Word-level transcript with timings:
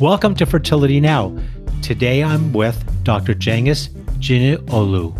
Welcome 0.00 0.34
to 0.36 0.46
Fertility 0.46 0.98
Now. 0.98 1.36
Today 1.82 2.24
I'm 2.24 2.54
with 2.54 2.82
Dr. 3.04 3.34
Cengiz 3.34 3.90
Cinioglu. 4.18 5.14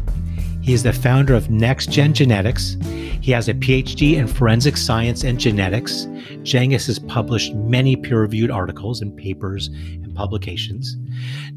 He 0.65 0.73
is 0.73 0.85
the 0.85 0.95
founder 0.95 1.35
of 1.35 1.51
Next 1.51 1.91
Gen 1.91 2.15
Genetics. 2.15 2.79
He 3.21 3.31
has 3.33 3.47
a 3.47 3.53
PhD 3.53 4.15
in 4.15 4.27
forensic 4.27 4.79
science 4.79 5.23
and 5.23 5.39
genetics. 5.39 6.07
Cengiz 6.45 6.87
has 6.87 6.99
published 6.99 7.55
many 7.57 7.95
peer 7.95 8.23
reviewed 8.23 8.51
articles 8.51 9.03
and 9.03 9.15
papers 9.15 9.67
and 9.67 10.15
publications. 10.15 10.97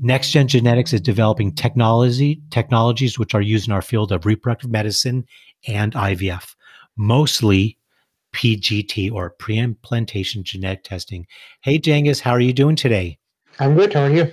Next 0.02 0.32
Gen 0.32 0.50
Genetics 0.50 0.92
is 0.92 1.00
developing 1.00 1.56
technology, 1.56 2.42
technologies 2.50 3.18
which 3.18 3.34
are 3.34 3.42
used 3.42 3.70
in 3.70 3.74
our 3.74 3.82
field 3.82 4.12
of 4.12 4.26
reproductive 4.26 4.70
medicine 4.70 5.26
and 5.66 5.94
IVF, 5.94 6.56
mostly 6.98 7.78
PGT 8.34 9.14
or 9.14 9.30
pre-implantation 9.30 10.44
genetic 10.44 10.84
testing. 10.84 11.26
Hey, 11.62 11.80
Cengiz, 11.80 12.20
how 12.20 12.32
are 12.32 12.42
you 12.42 12.52
doing 12.52 12.76
today? 12.76 13.20
I'm 13.60 13.76
good. 13.76 13.94
How 13.94 14.04
are 14.04 14.10
you? 14.10 14.32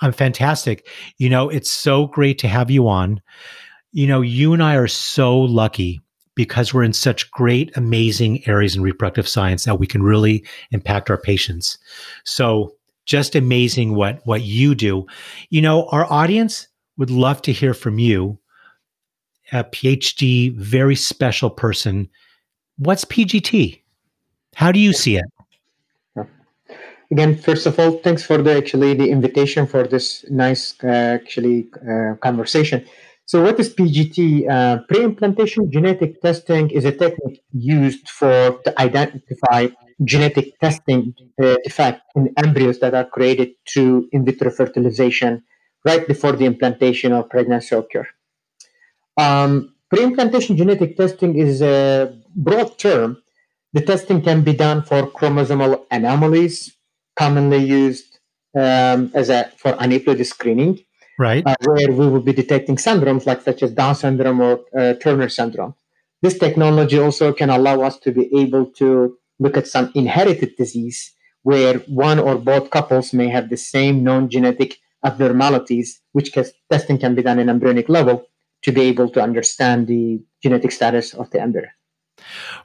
I'm 0.00 0.12
fantastic. 0.12 0.86
You 1.18 1.28
know, 1.28 1.48
it's 1.48 1.70
so 1.70 2.06
great 2.06 2.38
to 2.38 2.48
have 2.48 2.70
you 2.70 2.88
on. 2.88 3.20
You 3.92 4.06
know, 4.06 4.20
you 4.20 4.52
and 4.52 4.62
I 4.62 4.76
are 4.76 4.88
so 4.88 5.38
lucky 5.38 6.00
because 6.34 6.72
we're 6.72 6.84
in 6.84 6.92
such 6.92 7.30
great, 7.32 7.76
amazing 7.76 8.46
areas 8.48 8.76
in 8.76 8.82
reproductive 8.82 9.28
science 9.28 9.64
that 9.64 9.78
we 9.78 9.86
can 9.86 10.02
really 10.02 10.44
impact 10.70 11.10
our 11.10 11.18
patients. 11.18 11.76
So 12.24 12.74
just 13.04 13.34
amazing 13.34 13.94
what 13.94 14.20
what 14.24 14.42
you 14.42 14.74
do. 14.74 15.06
You 15.50 15.60
know, 15.60 15.86
our 15.88 16.10
audience 16.10 16.68
would 16.96 17.10
love 17.10 17.42
to 17.42 17.52
hear 17.52 17.74
from 17.74 17.98
you, 17.98 18.38
a 19.52 19.64
PhD, 19.64 20.54
very 20.56 20.94
special 20.94 21.50
person 21.50 22.08
What's 22.80 23.04
PGT? 23.04 23.82
How 24.54 24.72
do 24.72 24.80
you 24.80 24.94
see 24.94 25.16
it? 25.16 25.26
Again, 27.12 27.36
first 27.36 27.66
of 27.66 27.78
all, 27.78 27.98
thanks 27.98 28.22
for 28.22 28.38
the 28.38 28.56
actually 28.56 28.94
the 28.94 29.10
invitation 29.10 29.66
for 29.66 29.86
this 29.86 30.24
nice 30.30 30.76
uh, 30.84 30.86
actually 30.86 31.68
uh, 31.90 32.14
conversation. 32.22 32.86
So, 33.26 33.42
what 33.42 33.58
is 33.58 33.74
PGT? 33.74 34.48
Uh, 34.48 34.82
pre-implantation 34.88 35.70
genetic 35.70 36.20
testing 36.20 36.70
is 36.70 36.84
a 36.84 36.92
technique 36.92 37.42
used 37.52 38.08
for 38.08 38.60
to 38.64 38.80
identify 38.80 39.68
genetic 40.04 40.58
testing 40.60 41.14
uh, 41.42 41.56
defect 41.64 42.02
in 42.14 42.32
embryos 42.36 42.78
that 42.80 42.94
are 42.94 43.04
created 43.04 43.50
through 43.68 44.08
in 44.12 44.24
vitro 44.24 44.50
fertilization 44.50 45.42
right 45.84 46.06
before 46.06 46.32
the 46.32 46.44
implantation 46.44 47.12
of 47.12 47.28
pregnancy 47.28 47.74
occur. 47.74 48.06
Um, 49.16 49.74
pre-implantation 49.90 50.56
genetic 50.56 50.96
testing 50.96 51.36
is 51.36 51.60
a 51.62 52.16
broad 52.34 52.78
term, 52.78 53.22
the 53.72 53.80
testing 53.80 54.22
can 54.22 54.42
be 54.42 54.54
done 54.54 54.82
for 54.82 55.10
chromosomal 55.10 55.84
anomalies, 55.90 56.76
commonly 57.20 57.62
used 57.82 58.18
um, 58.64 59.00
as 59.20 59.28
a 59.28 59.40
for 59.60 59.72
aneuploidy 59.84 60.26
screening, 60.34 60.72
right? 61.18 61.42
Uh, 61.46 61.54
where 61.66 61.92
we 62.00 62.06
will 62.12 62.26
be 62.30 62.36
detecting 62.42 62.76
syndromes 62.76 63.26
like 63.30 63.42
such 63.48 63.62
as 63.62 63.70
Down 63.80 63.94
syndrome 63.94 64.40
or 64.40 64.54
uh, 64.78 64.94
Turner 65.02 65.28
syndrome. 65.28 65.74
This 66.22 66.38
technology 66.38 66.98
also 66.98 67.32
can 67.40 67.50
allow 67.50 67.76
us 67.88 67.98
to 68.04 68.10
be 68.18 68.24
able 68.42 68.66
to 68.80 68.88
look 69.38 69.56
at 69.56 69.66
some 69.66 69.86
inherited 69.94 70.50
disease 70.56 70.98
where 71.42 71.76
one 72.08 72.18
or 72.18 72.34
both 72.36 72.70
couples 72.76 73.12
may 73.20 73.28
have 73.28 73.48
the 73.48 73.56
same 73.56 74.04
known 74.04 74.28
genetic 74.28 74.70
abnormalities, 75.02 75.88
which 76.12 76.32
can, 76.34 76.44
testing 76.70 76.98
can 76.98 77.14
be 77.14 77.22
done 77.22 77.38
in 77.38 77.48
embryonic 77.48 77.88
level 77.88 78.16
to 78.62 78.70
be 78.72 78.82
able 78.82 79.08
to 79.08 79.22
understand 79.22 79.86
the 79.86 80.20
genetic 80.42 80.72
status 80.72 81.14
of 81.14 81.30
the 81.30 81.40
embryo. 81.40 81.70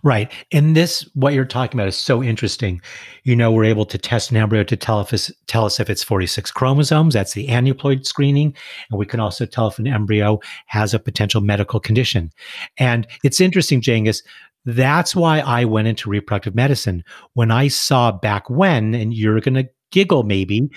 Right. 0.03 0.31
And 0.51 0.75
this, 0.75 1.01
what 1.13 1.33
you're 1.33 1.45
talking 1.45 1.79
about, 1.79 1.87
is 1.87 1.97
so 1.97 2.23
interesting. 2.23 2.81
You 3.23 3.35
know, 3.35 3.51
we're 3.51 3.65
able 3.65 3.85
to 3.85 3.97
test 3.97 4.31
an 4.31 4.37
embryo 4.37 4.63
to 4.63 4.75
tell, 4.75 5.01
if 5.01 5.13
it's, 5.13 5.31
tell 5.47 5.65
us 5.65 5.79
if 5.79 5.89
it's 5.89 6.03
46 6.03 6.51
chromosomes. 6.51 7.13
That's 7.13 7.33
the 7.33 7.47
aneuploid 7.47 8.05
screening. 8.05 8.55
And 8.89 8.99
we 8.99 9.05
can 9.05 9.19
also 9.19 9.45
tell 9.45 9.67
if 9.67 9.79
an 9.79 9.87
embryo 9.87 10.39
has 10.67 10.93
a 10.93 10.99
potential 10.99 11.41
medical 11.41 11.79
condition. 11.79 12.31
And 12.77 13.07
it's 13.23 13.41
interesting, 13.41 13.81
Cengiz. 13.81 14.23
That's 14.65 15.15
why 15.15 15.39
I 15.39 15.65
went 15.65 15.87
into 15.87 16.09
reproductive 16.09 16.55
medicine. 16.55 17.03
When 17.33 17.51
I 17.51 17.67
saw 17.67 18.11
back 18.11 18.49
when, 18.49 18.95
and 18.95 19.13
you're 19.13 19.39
going 19.39 19.53
to 19.55 19.69
giggle 19.91 20.23
maybe, 20.23 20.69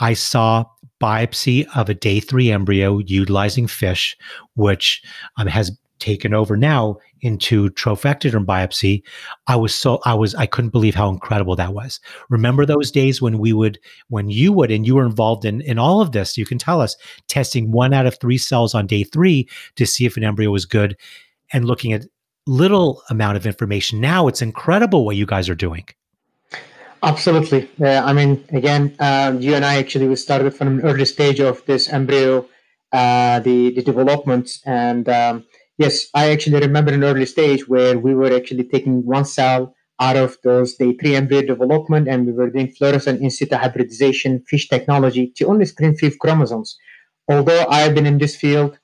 I 0.00 0.14
saw 0.14 0.64
biopsy 1.00 1.66
of 1.76 1.88
a 1.88 1.94
day 1.94 2.20
three 2.20 2.50
embryo 2.50 2.98
utilizing 2.98 3.66
FISH, 3.66 4.16
which 4.54 5.02
um, 5.36 5.46
has 5.46 5.76
taken 5.98 6.34
over 6.34 6.56
now 6.56 6.98
into 7.20 7.70
trophectoderm 7.70 8.44
biopsy, 8.44 9.02
I 9.46 9.56
was 9.56 9.74
so 9.74 10.00
I 10.04 10.14
was 10.14 10.34
I 10.34 10.46
couldn't 10.46 10.70
believe 10.70 10.94
how 10.94 11.08
incredible 11.08 11.56
that 11.56 11.74
was. 11.74 12.00
Remember 12.28 12.66
those 12.66 12.90
days 12.90 13.22
when 13.22 13.38
we 13.38 13.52
would 13.52 13.78
when 14.08 14.30
you 14.30 14.52
would 14.52 14.70
and 14.70 14.86
you 14.86 14.94
were 14.94 15.06
involved 15.06 15.44
in 15.44 15.60
in 15.62 15.78
all 15.78 16.00
of 16.00 16.12
this, 16.12 16.36
you 16.36 16.46
can 16.46 16.58
tell 16.58 16.80
us 16.80 16.96
testing 17.28 17.72
one 17.72 17.92
out 17.92 18.06
of 18.06 18.18
3 18.20 18.38
cells 18.38 18.74
on 18.74 18.86
day 18.86 19.04
3 19.04 19.48
to 19.76 19.86
see 19.86 20.06
if 20.06 20.16
an 20.16 20.24
embryo 20.24 20.50
was 20.50 20.66
good 20.66 20.96
and 21.52 21.64
looking 21.64 21.92
at 21.92 22.06
little 22.46 23.02
amount 23.10 23.36
of 23.36 23.46
information. 23.46 24.00
Now 24.00 24.28
it's 24.28 24.42
incredible 24.42 25.04
what 25.04 25.16
you 25.16 25.26
guys 25.26 25.48
are 25.48 25.54
doing. 25.54 25.86
Absolutely. 27.02 27.68
Uh, 27.80 28.02
I 28.04 28.12
mean, 28.12 28.44
again, 28.50 28.96
uh, 28.98 29.36
you 29.38 29.54
and 29.54 29.64
I 29.64 29.76
actually 29.76 30.08
we 30.08 30.16
started 30.16 30.54
from 30.54 30.68
an 30.68 30.80
early 30.82 31.04
stage 31.04 31.40
of 31.40 31.64
this 31.66 31.88
embryo, 31.88 32.48
uh, 32.92 33.40
the 33.40 33.70
the 33.70 33.82
development, 33.82 34.58
and 34.64 35.08
um, 35.08 35.44
Yes, 35.78 36.06
I 36.14 36.30
actually 36.30 36.60
remember 36.60 36.92
an 36.92 37.04
early 37.04 37.26
stage 37.26 37.68
where 37.68 37.98
we 37.98 38.14
were 38.14 38.34
actually 38.34 38.64
taking 38.64 39.04
one 39.04 39.24
cell 39.24 39.74
out 40.00 40.16
of 40.16 40.36
those 40.42 40.74
day 40.74 40.92
three 40.94 41.16
embryo 41.16 41.42
development 41.42 42.08
and 42.08 42.26
we 42.26 42.32
were 42.32 42.50
doing 42.50 42.70
fluorescent 42.70 43.20
in 43.20 43.30
situ 43.30 43.56
hybridization 43.56 44.42
FISH 44.46 44.68
technology 44.68 45.32
to 45.36 45.46
only 45.46 45.64
screen 45.64 45.96
five 45.96 46.18
chromosomes. 46.18 46.78
Although 47.28 47.66
I've 47.68 47.94
been 47.94 48.06
in 48.06 48.18
this 48.18 48.36
field 48.36 48.78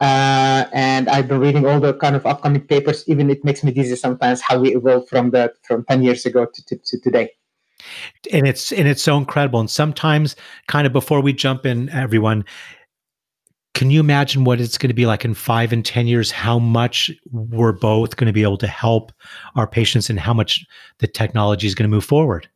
uh, 0.00 0.64
and 0.72 1.08
I've 1.08 1.28
been 1.28 1.40
reading 1.40 1.66
all 1.66 1.80
the 1.80 1.94
kind 1.94 2.16
of 2.16 2.26
upcoming 2.26 2.62
papers, 2.62 3.04
even 3.08 3.30
it 3.30 3.44
makes 3.44 3.64
me 3.64 3.72
dizzy 3.72 3.96
sometimes 3.96 4.40
how 4.40 4.58
we 4.60 4.74
evolved 4.74 5.08
from 5.08 5.30
that 5.30 5.54
from 5.66 5.84
10 5.84 6.02
years 6.02 6.26
ago 6.26 6.46
to, 6.46 6.64
to, 6.66 6.76
to 6.76 7.00
today 7.00 7.30
and 8.32 8.46
it's 8.46 8.72
and 8.72 8.88
it's 8.88 9.02
so 9.02 9.16
incredible 9.16 9.60
and 9.60 9.70
sometimes 9.70 10.36
kind 10.66 10.86
of 10.86 10.92
before 10.92 11.20
we 11.20 11.32
jump 11.32 11.64
in 11.64 11.88
everyone 11.90 12.44
can 13.74 13.90
you 13.90 14.00
imagine 14.00 14.44
what 14.44 14.60
it's 14.60 14.78
going 14.78 14.88
to 14.88 14.94
be 14.94 15.06
like 15.06 15.24
in 15.24 15.34
five 15.34 15.72
and 15.72 15.84
10 15.84 16.06
years? 16.06 16.30
How 16.30 16.58
much 16.58 17.10
we're 17.30 17.72
both 17.72 18.16
going 18.16 18.26
to 18.26 18.32
be 18.32 18.42
able 18.42 18.58
to 18.58 18.66
help 18.66 19.12
our 19.54 19.66
patients 19.66 20.10
and 20.10 20.18
how 20.18 20.34
much 20.34 20.66
the 20.98 21.06
technology 21.06 21.66
is 21.66 21.74
going 21.74 21.88
to 21.88 21.94
move 21.94 22.04
forward? 22.04 22.48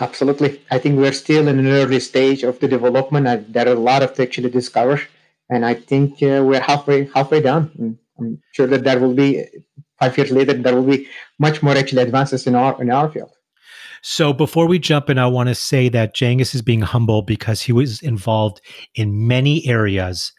Absolutely. 0.00 0.60
I 0.70 0.78
think 0.78 0.98
we're 0.98 1.12
still 1.12 1.48
in 1.48 1.58
an 1.58 1.66
early 1.66 2.00
stage 2.00 2.44
of 2.44 2.60
the 2.60 2.68
development. 2.68 3.26
and 3.26 3.52
there 3.52 3.68
are 3.68 3.72
a 3.72 3.78
lot 3.78 4.02
of 4.02 4.14
things 4.14 4.16
to 4.16 4.22
actually 4.22 4.50
discover. 4.50 5.02
And 5.50 5.66
I 5.66 5.74
think 5.74 6.22
uh, 6.22 6.42
we're 6.44 6.60
halfway 6.60 7.06
halfway 7.14 7.40
done. 7.40 7.70
And 7.78 7.98
I'm 8.18 8.42
sure 8.52 8.66
that 8.68 8.84
there 8.84 9.00
will 9.00 9.14
be 9.14 9.44
five 9.98 10.16
years 10.16 10.30
later, 10.30 10.54
there 10.54 10.74
will 10.74 10.96
be 10.96 11.08
much 11.38 11.62
more 11.62 11.76
actually 11.76 12.02
advances 12.02 12.46
in 12.46 12.54
our 12.54 12.80
in 12.80 12.90
our 12.90 13.10
field. 13.10 13.32
So 14.02 14.32
before 14.32 14.66
we 14.66 14.78
jump 14.78 15.10
in, 15.10 15.18
I 15.18 15.26
want 15.26 15.48
to 15.48 15.54
say 15.54 15.88
that 15.90 16.14
Cengiz 16.14 16.54
is 16.54 16.62
being 16.62 16.82
humble 16.82 17.22
because 17.22 17.62
he 17.62 17.72
was 17.72 18.00
involved 18.00 18.60
in 18.94 19.26
many 19.26 19.66
areas 19.66 20.32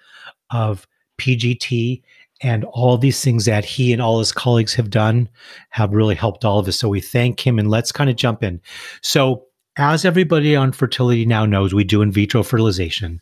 of 0.51 0.87
PGT 1.19 2.01
and 2.41 2.63
all 2.65 2.97
these 2.97 3.23
things 3.23 3.45
that 3.45 3.65
he 3.65 3.91
and 3.91 4.01
all 4.01 4.19
his 4.19 4.31
colleagues 4.31 4.73
have 4.75 4.89
done 4.89 5.29
have 5.69 5.93
really 5.93 6.15
helped 6.15 6.45
all 6.45 6.59
of 6.59 6.67
us. 6.67 6.79
So 6.79 6.87
we 6.87 7.01
thank 7.01 7.45
him 7.45 7.59
and 7.59 7.69
let's 7.69 7.91
kind 7.91 8.09
of 8.09 8.15
jump 8.15 8.43
in. 8.43 8.61
So 9.01 9.45
as 9.77 10.03
everybody 10.03 10.55
on 10.55 10.71
fertility 10.73 11.25
now 11.25 11.45
knows, 11.45 11.73
we 11.73 11.85
do 11.85 12.01
in 12.01 12.11
vitro 12.11 12.43
fertilization, 12.43 13.21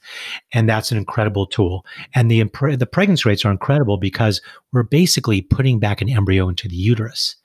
and 0.53 0.67
that's 0.67 0.91
an 0.91 0.97
incredible 0.97 1.45
tool. 1.45 1.85
And 2.15 2.31
the 2.31 2.43
the 2.75 2.89
pregnancy 2.91 3.29
rates 3.29 3.45
are 3.45 3.51
incredible 3.51 3.97
because 3.97 4.41
we're 4.73 4.83
basically 4.83 5.41
putting 5.41 5.79
back 5.79 6.01
an 6.01 6.09
embryo 6.09 6.49
into 6.49 6.67
the 6.67 6.75
uterus 6.75 7.35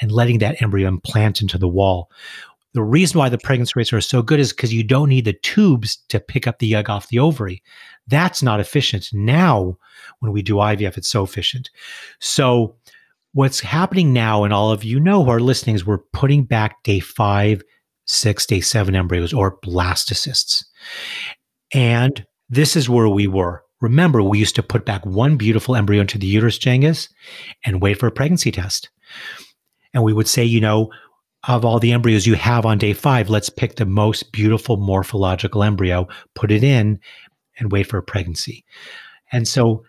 and 0.00 0.12
letting 0.12 0.38
that 0.38 0.62
embryo 0.62 0.86
implant 0.88 1.40
into 1.40 1.58
the 1.58 1.68
wall. 1.68 2.10
The 2.72 2.82
reason 2.82 3.18
why 3.18 3.28
the 3.28 3.38
pregnancy 3.38 3.72
rates 3.76 3.92
are 3.92 4.00
so 4.00 4.22
good 4.22 4.38
is 4.38 4.52
because 4.52 4.72
you 4.72 4.84
don't 4.84 5.08
need 5.08 5.24
the 5.24 5.32
tubes 5.32 5.96
to 6.08 6.20
pick 6.20 6.46
up 6.46 6.58
the 6.58 6.74
egg 6.76 6.88
off 6.88 7.08
the 7.08 7.18
ovary. 7.18 7.62
That's 8.06 8.42
not 8.42 8.60
efficient. 8.60 9.08
Now, 9.12 9.76
when 10.20 10.32
we 10.32 10.42
do 10.42 10.54
IVF, 10.56 10.96
it's 10.96 11.08
so 11.08 11.24
efficient. 11.24 11.70
So, 12.20 12.76
what's 13.32 13.60
happening 13.60 14.12
now, 14.12 14.44
and 14.44 14.52
all 14.52 14.70
of 14.70 14.84
you 14.84 15.00
know 15.00 15.24
who 15.24 15.30
are 15.30 15.40
listening, 15.40 15.76
is 15.76 15.86
we're 15.86 15.98
putting 16.12 16.44
back 16.44 16.82
day 16.84 17.00
five, 17.00 17.62
six, 18.06 18.46
day 18.46 18.60
seven 18.60 18.94
embryos 18.94 19.32
or 19.32 19.58
blastocysts. 19.60 20.64
And 21.72 22.24
this 22.48 22.76
is 22.76 22.88
where 22.88 23.08
we 23.08 23.26
were. 23.26 23.62
Remember, 23.80 24.22
we 24.22 24.38
used 24.38 24.56
to 24.56 24.62
put 24.62 24.84
back 24.84 25.04
one 25.06 25.36
beautiful 25.36 25.74
embryo 25.74 26.02
into 26.02 26.18
the 26.18 26.26
uterus, 26.26 26.58
Cengiz, 26.58 27.08
and 27.64 27.80
wait 27.80 27.98
for 27.98 28.06
a 28.06 28.12
pregnancy 28.12 28.52
test. 28.52 28.90
And 29.94 30.02
we 30.04 30.12
would 30.12 30.28
say, 30.28 30.44
you 30.44 30.60
know, 30.60 30.90
of 31.44 31.64
all 31.64 31.78
the 31.78 31.92
embryos 31.92 32.26
you 32.26 32.34
have 32.34 32.66
on 32.66 32.78
day 32.78 32.92
five, 32.92 33.30
let's 33.30 33.48
pick 33.48 33.76
the 33.76 33.86
most 33.86 34.32
beautiful 34.32 34.76
morphological 34.76 35.62
embryo, 35.62 36.06
put 36.34 36.50
it 36.50 36.62
in, 36.62 37.00
and 37.58 37.72
wait 37.72 37.86
for 37.86 37.98
a 37.98 38.02
pregnancy. 38.02 38.64
And 39.32 39.46
so 39.46 39.84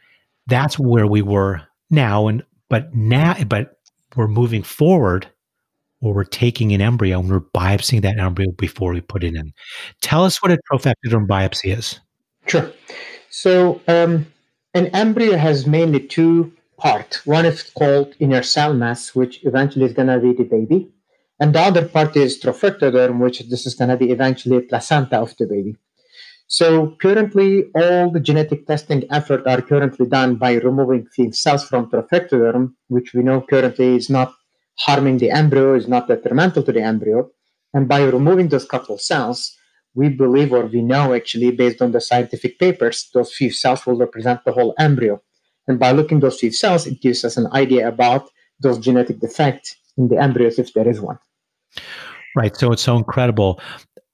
that's 0.48 0.80
where 0.80 1.08
we 1.08 1.22
were 1.22 1.62
now. 1.90 2.28
And 2.28 2.44
but 2.70 2.96
now, 2.96 3.36
but 3.44 3.80
we're 4.16 4.28
moving 4.28 4.64
forward 4.64 5.28
or 6.02 6.14
we're 6.14 6.24
taking 6.24 6.72
an 6.74 6.82
embryo 6.82 7.20
and 7.20 7.30
we're 7.30 7.40
biopsying 7.40 8.02
that 8.02 8.18
embryo 8.18 8.52
before 8.52 8.94
we 8.94 9.02
put 9.02 9.24
it 9.24 9.36
in. 9.36 9.54
Tell 10.02 10.24
us 10.24 10.42
what 10.42 10.52
a 10.52 10.60
trophectoderm 10.72 11.28
biopsy 11.28 11.78
is. 11.78 12.00
Sure. 12.48 12.72
So 13.30 13.82
um, 13.88 14.26
an 14.74 14.88
embryo 14.88 15.38
has 15.38 15.68
mainly 15.68 16.00
two 16.00 16.52
parts. 16.78 17.26
One 17.26 17.46
is 17.46 17.64
called 17.64 18.16
inner 18.20 18.42
cell 18.42 18.74
mass, 18.74 19.14
which 19.14 19.44
eventually 19.46 19.86
is 19.86 19.94
going 19.94 20.08
to 20.08 20.20
be 20.20 20.34
the 20.34 20.44
baby. 20.44 20.90
And 21.42 21.56
the 21.56 21.60
other 21.60 21.88
part 21.88 22.16
is 22.16 22.40
trophectoderm, 22.40 23.20
which 23.20 23.40
this 23.50 23.66
is 23.66 23.74
going 23.74 23.90
to 23.90 23.98
be 23.98 24.12
eventually 24.12 24.62
placenta 24.62 25.18
of 25.18 25.36
the 25.38 25.48
baby. 25.48 25.76
So 26.46 26.96
currently, 27.02 27.64
all 27.74 28.12
the 28.12 28.20
genetic 28.20 28.68
testing 28.68 29.06
effort 29.10 29.48
are 29.48 29.64
currently 29.64 30.06
done 30.06 30.36
by 30.36 30.54
removing 30.56 31.08
few 31.08 31.32
cells 31.32 31.68
from 31.68 31.90
trophectoderm, 31.90 32.74
which 32.90 33.16
we 33.16 33.24
know 33.24 33.42
currently 33.42 33.96
is 33.96 34.08
not 34.08 34.36
harming 34.78 35.18
the 35.18 35.32
embryo, 35.32 35.74
is 35.74 35.88
not 35.88 36.08
detrimental 36.08 36.62
to 36.62 36.72
the 36.72 36.84
embryo. 36.84 37.32
And 37.74 37.88
by 37.88 38.04
removing 38.04 38.50
those 38.50 38.66
couple 38.66 39.00
cells, 39.00 39.58
we 39.96 40.10
believe 40.10 40.54
or 40.54 40.68
we 40.68 40.84
know 40.84 41.16
actually 41.16 41.50
based 41.50 41.82
on 41.82 41.92
the 41.92 42.02
scientific 42.02 42.60
papers, 42.60 43.10
those 43.16 43.34
few 43.34 43.52
cells 43.52 43.84
will 43.88 43.98
represent 43.98 44.46
the 44.46 44.52
whole 44.52 44.76
embryo. 44.78 45.20
And 45.68 45.80
by 45.80 45.92
looking 45.92 46.20
those 46.20 46.40
few 46.40 46.52
cells, 46.52 46.86
it 46.86 47.02
gives 47.02 47.26
us 47.26 47.36
an 47.36 47.48
idea 47.52 47.88
about 47.88 48.30
those 48.60 48.78
genetic 48.78 49.20
defects 49.20 49.76
in 49.98 50.08
the 50.08 50.20
embryos 50.22 50.60
if 50.60 50.74
there 50.74 50.88
is 50.88 51.02
one. 51.02 51.18
Right. 52.36 52.56
So 52.56 52.72
it's 52.72 52.82
so 52.82 52.98
incredible. 52.98 53.62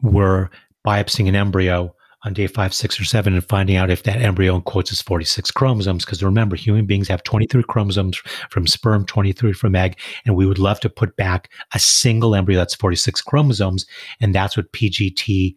We're 0.02 0.50
biopsying 0.86 1.28
an 1.28 1.36
embryo 1.36 1.94
on 2.24 2.34
day 2.34 2.48
five, 2.48 2.74
six, 2.74 3.00
or 3.00 3.06
seven 3.06 3.34
and 3.34 3.48
finding 3.48 3.76
out 3.76 3.90
if 3.90 4.04
that 4.04 4.22
embryo 4.22 4.56
in 4.56 4.62
quotes 4.62 4.92
is 4.92 5.02
46 5.02 5.52
chromosomes. 5.52 6.04
Because 6.04 6.24
remember, 6.24 6.56
human 6.56 6.86
beings 6.86 7.08
have 7.08 7.24
23 7.24 7.64
chromosomes 7.64 8.18
from 8.50 8.68
sperm, 8.68 9.06
23 9.06 9.54
from 9.54 9.76
egg, 9.76 9.98
and 10.26 10.36
we 10.36 10.46
would 10.46 10.60
love 10.60 10.80
to 10.82 10.90
put 10.90 11.16
back 11.16 11.50
a 11.74 11.80
single 11.80 12.36
embryo 12.36 12.58
that's 12.58 12.76
46 12.76 13.22
chromosomes. 13.22 13.86
And 14.20 14.34
that's 14.34 14.58
what 14.58 14.72
PGT 14.72 15.56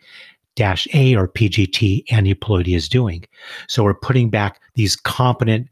dash 0.57 0.87
A 0.95 1.17
or 1.17 1.29
PGT 1.29 2.05
aneuploidy 2.09 2.77
is 2.77 2.89
doing. 2.89 3.25
So 3.69 3.83
we're 3.83 3.95
putting 3.95 4.31
back 4.31 4.61
these 4.75 4.97
competent 4.97 5.69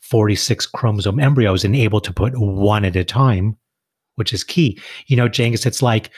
46 0.00 0.66
chromosome 0.66 1.20
embryos 1.20 1.64
and 1.64 1.74
able 1.74 2.00
to 2.00 2.12
put 2.12 2.36
one 2.36 2.84
at 2.84 2.96
a 2.96 3.04
time, 3.04 3.56
which 4.16 4.32
is 4.32 4.44
key. 4.44 4.78
You 5.06 5.16
know, 5.16 5.28
Cengiz, 5.28 5.66
it's 5.66 5.82
like 5.82 6.10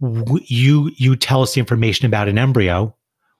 you 0.00 0.90
you 0.96 1.16
tell 1.16 1.42
us 1.42 1.54
the 1.54 1.60
information 1.60 2.06
about 2.06 2.28
an 2.28 2.38
embryo 2.38 2.94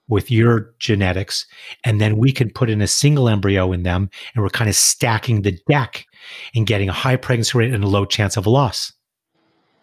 with 0.07 0.29
your 0.29 0.73
genetics, 0.79 1.45
and 1.83 2.01
then 2.01 2.17
we 2.17 2.31
can 2.31 2.49
put 2.49 2.69
in 2.69 2.81
a 2.81 2.87
single 2.87 3.29
embryo 3.29 3.71
in 3.71 3.83
them, 3.83 4.09
and 4.35 4.43
we're 4.43 4.49
kind 4.49 4.69
of 4.69 4.75
stacking 4.75 5.41
the 5.41 5.57
deck 5.69 6.05
and 6.55 6.67
getting 6.67 6.89
a 6.89 6.93
high 6.93 7.15
pregnancy 7.15 7.57
rate 7.57 7.73
and 7.73 7.83
a 7.83 7.87
low 7.87 8.05
chance 8.05 8.37
of 8.37 8.47
loss. 8.47 8.91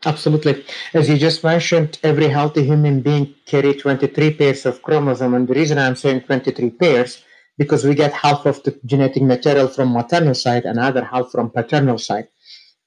Absolutely. 0.07 0.65
As 0.95 1.11
you 1.11 1.19
just 1.19 1.45
mentioned, 1.45 1.99
every 2.03 2.29
healthy 2.29 2.65
human 2.65 3.03
being 3.03 3.35
carry 3.45 3.75
23 3.75 4.33
pairs 4.35 4.65
of 4.65 4.81
chromosome. 4.81 5.35
And 5.35 5.47
the 5.47 5.55
reason 5.55 5.79
I'm 5.79 5.97
saying 5.97 6.23
23 6.23 6.71
pairs, 6.71 7.23
because 7.59 7.85
we 7.85 7.95
get 7.95 8.13
half 8.13 8.47
of 8.47 8.63
the 8.63 8.79
genetic 8.87 9.23
material 9.23 9.69
from 9.69 9.93
maternal 9.93 10.35
side 10.35 10.65
and 10.65 10.79
other 10.79 11.05
half 11.05 11.31
from 11.31 11.51
paternal 11.51 11.99
side. 11.99 12.29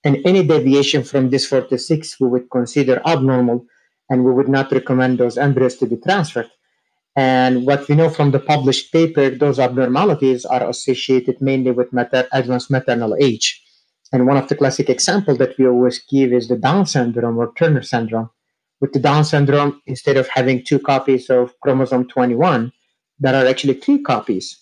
And 0.03 0.17
any 0.25 0.43
deviation 0.43 1.03
from 1.03 1.29
this 1.29 1.45
46 1.45 2.19
we 2.19 2.27
would 2.27 2.49
consider 2.49 3.01
abnormal 3.05 3.65
and 4.09 4.25
we 4.25 4.33
would 4.33 4.49
not 4.49 4.71
recommend 4.71 5.17
those 5.17 5.37
embryos 5.37 5.77
to 5.77 5.85
be 5.85 5.97
transferred. 5.97 6.49
And 7.15 7.65
what 7.65 7.87
we 7.87 7.95
know 7.95 8.09
from 8.09 8.31
the 8.31 8.39
published 8.39 8.91
paper, 8.91 9.29
those 9.29 9.59
abnormalities 9.59 10.45
are 10.45 10.67
associated 10.67 11.41
mainly 11.41 11.71
with 11.71 11.93
mater- 11.93 12.27
advanced 12.31 12.71
maternal 12.71 13.15
age. 13.19 13.61
And 14.11 14.27
one 14.27 14.37
of 14.37 14.47
the 14.47 14.55
classic 14.55 14.89
examples 14.89 15.37
that 15.37 15.57
we 15.57 15.67
always 15.67 15.99
give 15.99 16.33
is 16.33 16.47
the 16.47 16.57
Down 16.57 16.85
syndrome 16.85 17.37
or 17.37 17.53
Turner 17.53 17.81
syndrome. 17.83 18.29
With 18.81 18.93
the 18.93 18.99
Down 18.99 19.23
syndrome, 19.23 19.81
instead 19.85 20.17
of 20.17 20.27
having 20.27 20.63
two 20.63 20.79
copies 20.79 21.29
of 21.29 21.59
chromosome 21.61 22.07
21, 22.07 22.71
there 23.19 23.35
are 23.35 23.47
actually 23.47 23.75
three 23.75 24.01
copies. 24.01 24.59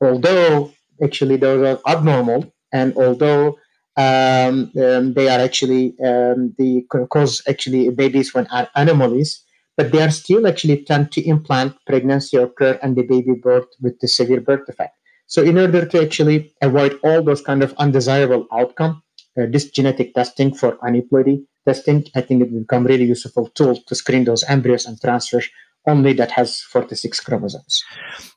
Although 0.00 0.72
actually 1.02 1.36
those 1.36 1.66
are 1.66 1.92
abnormal, 1.92 2.52
and 2.72 2.94
although 2.96 3.58
um, 3.98 4.70
um, 4.80 5.14
they 5.14 5.28
are 5.28 5.40
actually 5.40 5.94
um, 6.04 6.54
the 6.56 6.86
cause 7.10 7.42
actually 7.48 7.90
babies 7.90 8.32
when 8.32 8.46
are 8.46 8.68
anomalies, 8.76 9.42
but 9.76 9.90
they 9.90 10.00
are 10.00 10.10
still 10.10 10.46
actually 10.46 10.84
tend 10.84 11.10
to 11.12 11.20
implant 11.26 11.74
pregnancy 11.84 12.36
occur 12.36 12.78
and 12.80 12.94
the 12.96 13.02
baby 13.02 13.34
birth 13.34 13.66
with 13.82 13.98
the 14.00 14.06
severe 14.06 14.40
birth 14.40 14.64
defect. 14.66 14.94
So 15.26 15.42
in 15.42 15.58
order 15.58 15.84
to 15.84 16.00
actually 16.00 16.54
avoid 16.62 16.98
all 17.02 17.22
those 17.22 17.42
kind 17.42 17.62
of 17.62 17.74
undesirable 17.74 18.46
outcome, 18.52 19.02
uh, 19.36 19.46
this 19.50 19.68
genetic 19.68 20.14
testing 20.14 20.54
for 20.54 20.76
aneuploidy 20.78 21.44
testing, 21.66 22.06
I 22.14 22.20
think 22.20 22.42
it 22.42 22.52
will 22.52 22.60
become 22.60 22.86
really 22.86 23.04
useful 23.04 23.48
tool 23.48 23.76
to 23.88 23.94
screen 23.96 24.24
those 24.24 24.44
embryos 24.44 24.86
and 24.86 24.98
transfer 25.00 25.42
only 25.88 26.12
that 26.14 26.30
has 26.30 26.60
46 26.60 27.20
chromosomes. 27.20 27.84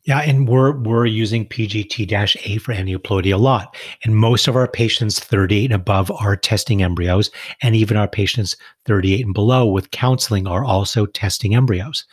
Yeah, 0.05 0.19
and 0.21 0.47
we're 0.47 0.71
we're 0.79 1.05
using 1.05 1.47
PGT-A 1.47 2.57
for 2.57 2.73
aneuploidy 2.73 3.33
a 3.33 3.37
lot. 3.37 3.75
And 4.03 4.15
most 4.15 4.47
of 4.47 4.55
our 4.55 4.67
patients 4.67 5.19
38 5.19 5.65
and 5.65 5.73
above 5.73 6.09
are 6.11 6.35
testing 6.35 6.81
embryos, 6.81 7.29
and 7.61 7.75
even 7.75 7.97
our 7.97 8.07
patients 8.07 8.55
38 8.85 9.25
and 9.25 9.33
below 9.33 9.67
with 9.67 9.91
counseling 9.91 10.47
are 10.47 10.63
also 10.63 11.05
testing 11.05 11.53
embryos. 11.53 12.05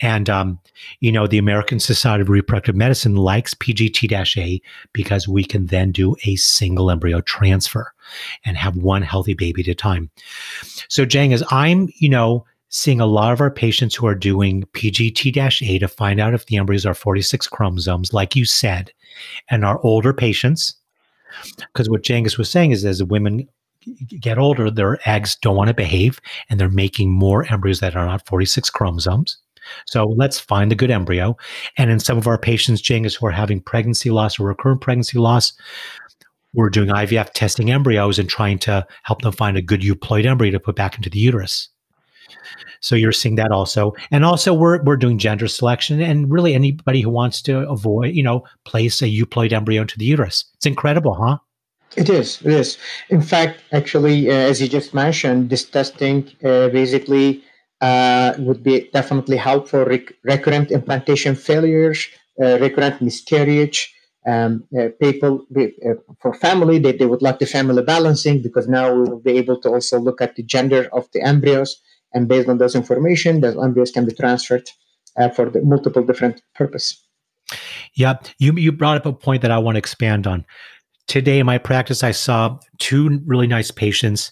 And 0.00 0.28
um, 0.28 0.60
you 1.00 1.10
know, 1.10 1.26
the 1.26 1.38
American 1.38 1.80
Society 1.80 2.22
of 2.22 2.28
Reproductive 2.28 2.76
Medicine 2.76 3.16
likes 3.16 3.54
PGT-A 3.54 4.60
because 4.92 5.26
we 5.26 5.44
can 5.44 5.66
then 5.66 5.92
do 5.92 6.16
a 6.24 6.36
single 6.36 6.90
embryo 6.90 7.20
transfer 7.22 7.92
and 8.44 8.56
have 8.56 8.76
one 8.76 9.02
healthy 9.02 9.34
baby 9.34 9.62
at 9.62 9.68
a 9.68 9.74
time. 9.74 10.10
So 10.88 11.04
Jang, 11.04 11.32
as 11.32 11.42
I'm, 11.50 11.88
you 11.96 12.08
know, 12.08 12.44
seeing 12.70 13.00
a 13.00 13.06
lot 13.06 13.32
of 13.32 13.40
our 13.40 13.50
patients 13.50 13.94
who 13.94 14.06
are 14.06 14.14
doing 14.14 14.62
PGT-A 14.72 15.78
to 15.78 15.88
find 15.88 16.20
out 16.20 16.34
if 16.34 16.46
the 16.46 16.56
embryos 16.56 16.86
are 16.86 16.94
46 16.94 17.46
chromosomes, 17.48 18.12
like 18.12 18.34
you 18.34 18.44
said, 18.44 18.92
and 19.50 19.64
our 19.64 19.80
older 19.84 20.12
patients. 20.12 20.74
Because 21.58 21.90
what 21.90 22.02
Cengiz 22.02 22.38
was 22.38 22.48
saying 22.48 22.70
is, 22.70 22.84
as 22.84 23.02
women 23.02 23.48
get 24.20 24.38
older, 24.38 24.70
their 24.70 24.98
eggs 25.08 25.36
don't 25.42 25.56
want 25.56 25.68
to 25.68 25.74
behave, 25.74 26.20
and 26.48 26.60
they're 26.60 26.68
making 26.68 27.10
more 27.10 27.44
embryos 27.52 27.80
that 27.80 27.96
are 27.96 28.06
not 28.06 28.26
46 28.26 28.70
chromosomes. 28.70 29.36
So 29.86 30.06
let's 30.06 30.38
find 30.38 30.70
the 30.70 30.76
good 30.76 30.90
embryo. 30.90 31.36
And 31.76 31.90
in 31.90 32.00
some 32.00 32.18
of 32.18 32.26
our 32.26 32.38
patients, 32.38 32.82
Cengiz, 32.82 33.18
who 33.18 33.26
are 33.26 33.32
having 33.32 33.60
pregnancy 33.60 34.10
loss 34.10 34.38
or 34.38 34.46
recurrent 34.46 34.80
pregnancy 34.80 35.18
loss, 35.18 35.52
we're 36.54 36.70
doing 36.70 36.88
IVF 36.88 37.32
testing 37.32 37.70
embryos 37.70 38.18
and 38.18 38.28
trying 38.28 38.58
to 38.60 38.86
help 39.02 39.22
them 39.22 39.32
find 39.32 39.56
a 39.56 39.62
good 39.62 39.82
euploid 39.82 40.24
embryo 40.24 40.50
to 40.52 40.60
put 40.60 40.76
back 40.76 40.96
into 40.96 41.10
the 41.10 41.18
uterus. 41.18 41.68
So 42.80 42.96
you're 42.96 43.12
seeing 43.12 43.36
that 43.36 43.52
also. 43.52 43.92
And 44.10 44.24
also 44.24 44.54
we're 44.54 44.82
we're 44.82 44.96
doing 44.96 45.18
gender 45.18 45.48
selection 45.48 46.00
and 46.00 46.30
really 46.30 46.54
anybody 46.54 47.00
who 47.00 47.10
wants 47.10 47.42
to 47.42 47.68
avoid, 47.68 48.14
you 48.14 48.22
know, 48.22 48.44
place 48.64 49.02
a 49.02 49.06
euploid 49.06 49.52
embryo 49.52 49.82
into 49.82 49.98
the 49.98 50.04
uterus. 50.04 50.44
It's 50.54 50.66
incredible, 50.66 51.14
huh? 51.14 51.38
It 51.96 52.08
is. 52.08 52.40
It 52.42 52.52
is. 52.52 52.78
In 53.08 53.20
fact, 53.20 53.60
actually, 53.72 54.30
uh, 54.30 54.34
as 54.34 54.62
you 54.62 54.68
just 54.68 54.94
mentioned, 54.94 55.50
this 55.50 55.64
testing 55.64 56.30
uh, 56.44 56.68
basically 56.68 57.42
uh, 57.80 58.34
would 58.38 58.62
be 58.62 58.88
definitely 58.92 59.36
helpful 59.36 59.84
rec- 59.84 60.12
recurrent 60.22 60.70
implantation 60.70 61.34
failures, 61.34 62.06
uh, 62.40 62.58
recurrent 62.60 63.02
miscarriage, 63.02 63.92
um, 64.26 64.64
uh, 64.78 64.88
people 65.00 65.46
uh, 65.56 65.94
for 66.20 66.34
family 66.34 66.78
they, 66.78 66.92
they 66.92 67.06
would 67.06 67.22
like 67.22 67.38
the 67.38 67.46
family 67.46 67.82
balancing 67.82 68.42
because 68.42 68.68
now 68.68 68.92
we 68.92 69.08
will 69.08 69.20
be 69.20 69.32
able 69.32 69.58
to 69.60 69.70
also 69.70 69.98
look 69.98 70.20
at 70.20 70.36
the 70.36 70.42
gender 70.42 70.88
of 70.92 71.08
the 71.12 71.22
embryos 71.22 71.80
and 72.12 72.28
based 72.28 72.48
on 72.48 72.58
those 72.58 72.74
information, 72.74 73.40
those 73.40 73.56
embryos 73.62 73.90
can 73.90 74.04
be 74.06 74.12
transferred 74.12 74.68
uh, 75.16 75.28
for 75.28 75.50
the 75.50 75.60
multiple 75.62 76.02
different 76.02 76.42
purpose. 76.54 77.02
Yeah, 77.94 78.14
you 78.38 78.54
you 78.54 78.72
brought 78.72 78.96
up 78.96 79.06
a 79.06 79.12
point 79.12 79.42
that 79.42 79.50
I 79.50 79.58
want 79.58 79.74
to 79.74 79.80
expand 79.80 80.26
on. 80.26 80.44
Today 81.08 81.40
in 81.40 81.46
my 81.46 81.58
practice, 81.58 82.04
I 82.04 82.12
saw 82.12 82.58
two 82.78 83.20
really 83.26 83.48
nice 83.48 83.70
patients. 83.70 84.30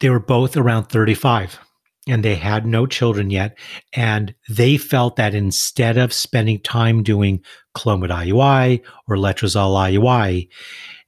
They 0.00 0.10
were 0.10 0.20
both 0.20 0.56
around 0.56 0.84
35 0.84 1.58
and 2.06 2.24
they 2.24 2.34
had 2.34 2.66
no 2.66 2.86
children 2.86 3.30
yet. 3.30 3.56
And 3.92 4.34
they 4.48 4.76
felt 4.76 5.16
that 5.16 5.34
instead 5.34 5.96
of 5.96 6.12
spending 6.12 6.60
time 6.60 7.02
doing 7.02 7.40
Clomid 7.76 8.10
IUI 8.10 8.82
or 9.08 9.16
Letrozole 9.16 9.92
IUI, 9.92 10.48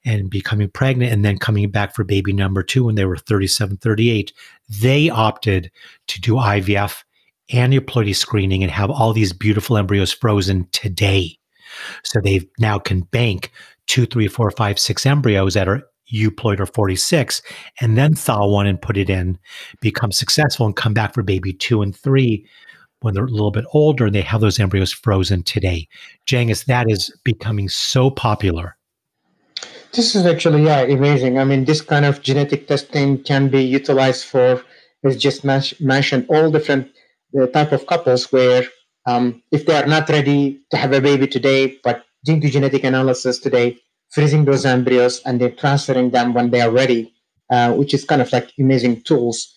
and 0.05 0.31
becoming 0.31 0.69
pregnant 0.69 1.13
and 1.13 1.25
then 1.25 1.39
coming 1.39 1.71
back 1.71 1.95
for 1.95 2.05
baby 2.05 2.33
number 2.33 2.63
two 2.63 2.85
when 2.85 2.95
they 2.95 3.05
were 3.05 3.17
37, 3.17 3.79
38, 3.79 4.33
they 4.69 5.09
opted 5.09 5.71
to 6.09 6.21
do 6.21 6.35
IVF 6.35 7.03
aneuploidy 7.53 8.15
screening 8.15 8.63
and 8.63 8.71
have 8.71 8.91
all 8.91 9.13
these 9.13 9.33
beautiful 9.33 9.77
embryos 9.77 10.13
frozen 10.13 10.69
today. 10.73 11.39
So 12.03 12.21
they 12.21 12.43
now 12.59 12.79
can 12.79 13.03
bank 13.03 13.51
two, 13.87 14.07
three, 14.07 14.29
four, 14.29 14.51
five, 14.51 14.79
six 14.79 15.05
embryos 15.05 15.55
that 15.55 15.69
are 15.69 15.83
euploid 16.13 16.61
or 16.61 16.67
46 16.67 17.43
and 17.81 17.97
then 17.97 18.15
thaw 18.15 18.47
one 18.47 18.67
and 18.67 18.81
put 18.81 18.97
it 18.97 19.11
in, 19.11 19.39
become 19.81 20.13
successful 20.13 20.67
and 20.67 20.77
come 20.77 20.95
back 20.95 21.15
for 21.15 21.23
baby 21.23 21.53
two 21.53 21.83
and 21.83 21.97
three 21.97 22.47
when 23.01 23.15
they're 23.15 23.25
a 23.25 23.31
little 23.31 23.51
bit 23.51 23.65
older 23.73 24.07
and 24.07 24.15
they 24.15 24.23
have 24.23 24.41
those 24.41 24.61
embryos 24.61 24.93
frozen 24.93 25.43
today. 25.43 25.89
Cengiz, 26.27 26.67
that 26.67 26.91
is 26.91 27.15
becoming 27.25 27.69
so 27.69 28.11
popular 28.11 28.77
This 29.93 30.15
is 30.15 30.27
actually 30.27 30.65
yeah 30.65 30.83
amazing. 30.83 31.39
I 31.39 31.45
mean, 31.45 31.65
this 31.65 31.81
kind 31.81 32.05
of 32.05 32.23
genetic 32.23 32.67
testing 32.67 33.23
can 33.23 33.49
be 33.49 33.63
utilized 33.63 34.25
for, 34.25 34.63
as 35.05 35.17
just 35.17 35.45
mentioned, 35.45 36.27
all 36.29 36.51
different 36.51 36.91
uh, 37.39 37.47
type 37.47 37.73
of 37.73 37.87
couples 37.87 38.33
where 38.33 38.65
um, 39.07 39.43
if 39.53 39.67
they 39.67 39.77
are 39.77 39.87
not 39.87 40.09
ready 40.09 40.61
to 40.71 40.77
have 40.77 40.93
a 40.93 41.01
baby 41.01 41.27
today, 41.27 41.79
but 41.85 42.05
doing 42.25 42.41
the 42.41 42.51
genetic 42.51 42.85
analysis 42.85 43.39
today, 43.39 43.79
freezing 44.11 44.45
those 44.45 44.65
embryos 44.65 45.21
and 45.27 45.41
then 45.41 45.55
transferring 45.57 46.11
them 46.11 46.35
when 46.35 46.51
they 46.51 46.61
are 46.61 46.71
ready, 46.71 47.13
uh, 47.51 47.73
which 47.75 47.93
is 47.93 48.05
kind 48.05 48.23
of 48.23 48.33
like 48.33 48.53
amazing 48.59 49.03
tools 49.03 49.55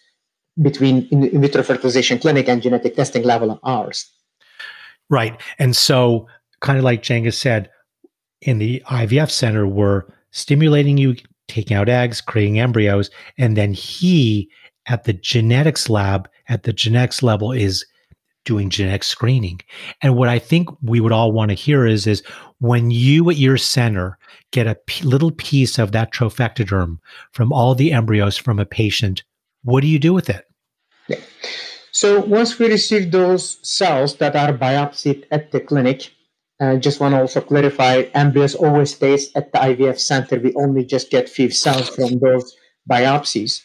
between 0.61 1.07
in, 1.11 1.41
vitro 1.41 1.63
fertilization 1.63 2.19
clinic 2.19 2.49
and 2.49 2.61
genetic 2.61 2.95
testing 2.95 3.23
level 3.23 3.51
of 3.51 3.59
ours. 3.63 4.11
Right. 5.09 5.39
And 5.59 5.75
so, 5.75 6.27
kind 6.59 6.77
of 6.77 6.83
like 6.83 7.03
Cengiz 7.03 7.35
said, 7.35 7.69
in 8.41 8.59
the 8.59 8.81
IVF 8.87 9.29
center, 9.29 9.67
we're 9.67 10.03
stimulating 10.31 10.97
you, 10.97 11.15
taking 11.47 11.75
out 11.75 11.89
eggs, 11.89 12.21
creating 12.21 12.59
embryos, 12.59 13.09
and 13.37 13.57
then 13.57 13.73
he 13.73 14.49
at 14.87 15.03
the 15.03 15.13
genetics 15.13 15.89
lab, 15.89 16.29
at 16.47 16.63
the 16.63 16.73
genetics 16.73 17.21
level, 17.21 17.51
is 17.51 17.85
doing 18.45 18.69
genetic 18.69 19.03
screening. 19.03 19.59
And 20.01 20.15
what 20.15 20.29
I 20.29 20.39
think 20.39 20.69
we 20.81 21.01
would 21.01 21.11
all 21.11 21.33
want 21.33 21.49
to 21.49 21.55
hear 21.55 21.85
is, 21.85 22.07
is 22.07 22.23
when 22.59 22.91
you 22.91 23.29
at 23.29 23.35
your 23.35 23.57
center 23.57 24.17
get 24.51 24.67
a 24.67 24.75
p- 24.75 25.03
little 25.03 25.31
piece 25.31 25.77
of 25.77 25.91
that 25.91 26.13
trophectoderm 26.13 26.99
from 27.33 27.51
all 27.51 27.75
the 27.75 27.91
embryos 27.91 28.37
from 28.37 28.57
a 28.57 28.65
patient, 28.65 29.23
what 29.63 29.81
do 29.81 29.87
you 29.87 29.99
do 29.99 30.13
with 30.13 30.29
it? 30.29 30.45
Yeah. 31.09 31.19
So 31.91 32.21
once 32.21 32.57
we 32.57 32.67
receive 32.67 33.11
those 33.11 33.57
cells 33.67 34.15
that 34.17 34.35
are 34.35 34.53
biopsied 34.53 35.25
at 35.31 35.51
the 35.51 35.59
clinic, 35.59 36.11
I 36.59 36.65
uh, 36.65 36.77
just 36.77 36.99
want 36.99 37.13
to 37.13 37.21
also 37.21 37.41
clarify, 37.41 38.05
embryos 38.15 38.55
always 38.55 38.95
stays 38.95 39.29
at 39.35 39.51
the 39.51 39.59
IVF 39.59 39.99
center. 39.99 40.39
We 40.39 40.55
only 40.55 40.85
just 40.85 41.11
get 41.11 41.29
few 41.29 41.51
cells 41.51 41.89
from 41.89 42.17
those 42.17 42.55
biopsies. 42.89 43.61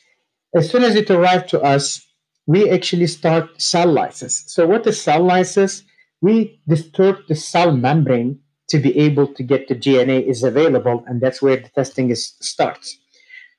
As 0.54 0.68
soon 0.68 0.82
as 0.84 0.94
it 0.94 1.10
arrived 1.10 1.48
to 1.50 1.60
us, 1.62 2.06
we 2.46 2.68
actually 2.68 3.06
start 3.06 3.60
cell 3.60 3.90
lysis. 3.90 4.44
So 4.46 4.66
what 4.66 4.86
is 4.86 5.00
cell 5.00 5.22
lysis? 5.22 5.84
We 6.20 6.60
disturb 6.68 7.26
the 7.28 7.34
cell 7.34 7.72
membrane 7.74 8.40
to 8.68 8.78
be 8.78 8.96
able 8.98 9.26
to 9.34 9.42
get 9.42 9.68
the 9.68 9.74
DNA 9.74 10.26
is 10.26 10.42
available, 10.42 11.04
and 11.06 11.20
that's 11.20 11.40
where 11.40 11.56
the 11.56 11.68
testing 11.70 12.10
is 12.10 12.34
starts. 12.40 12.98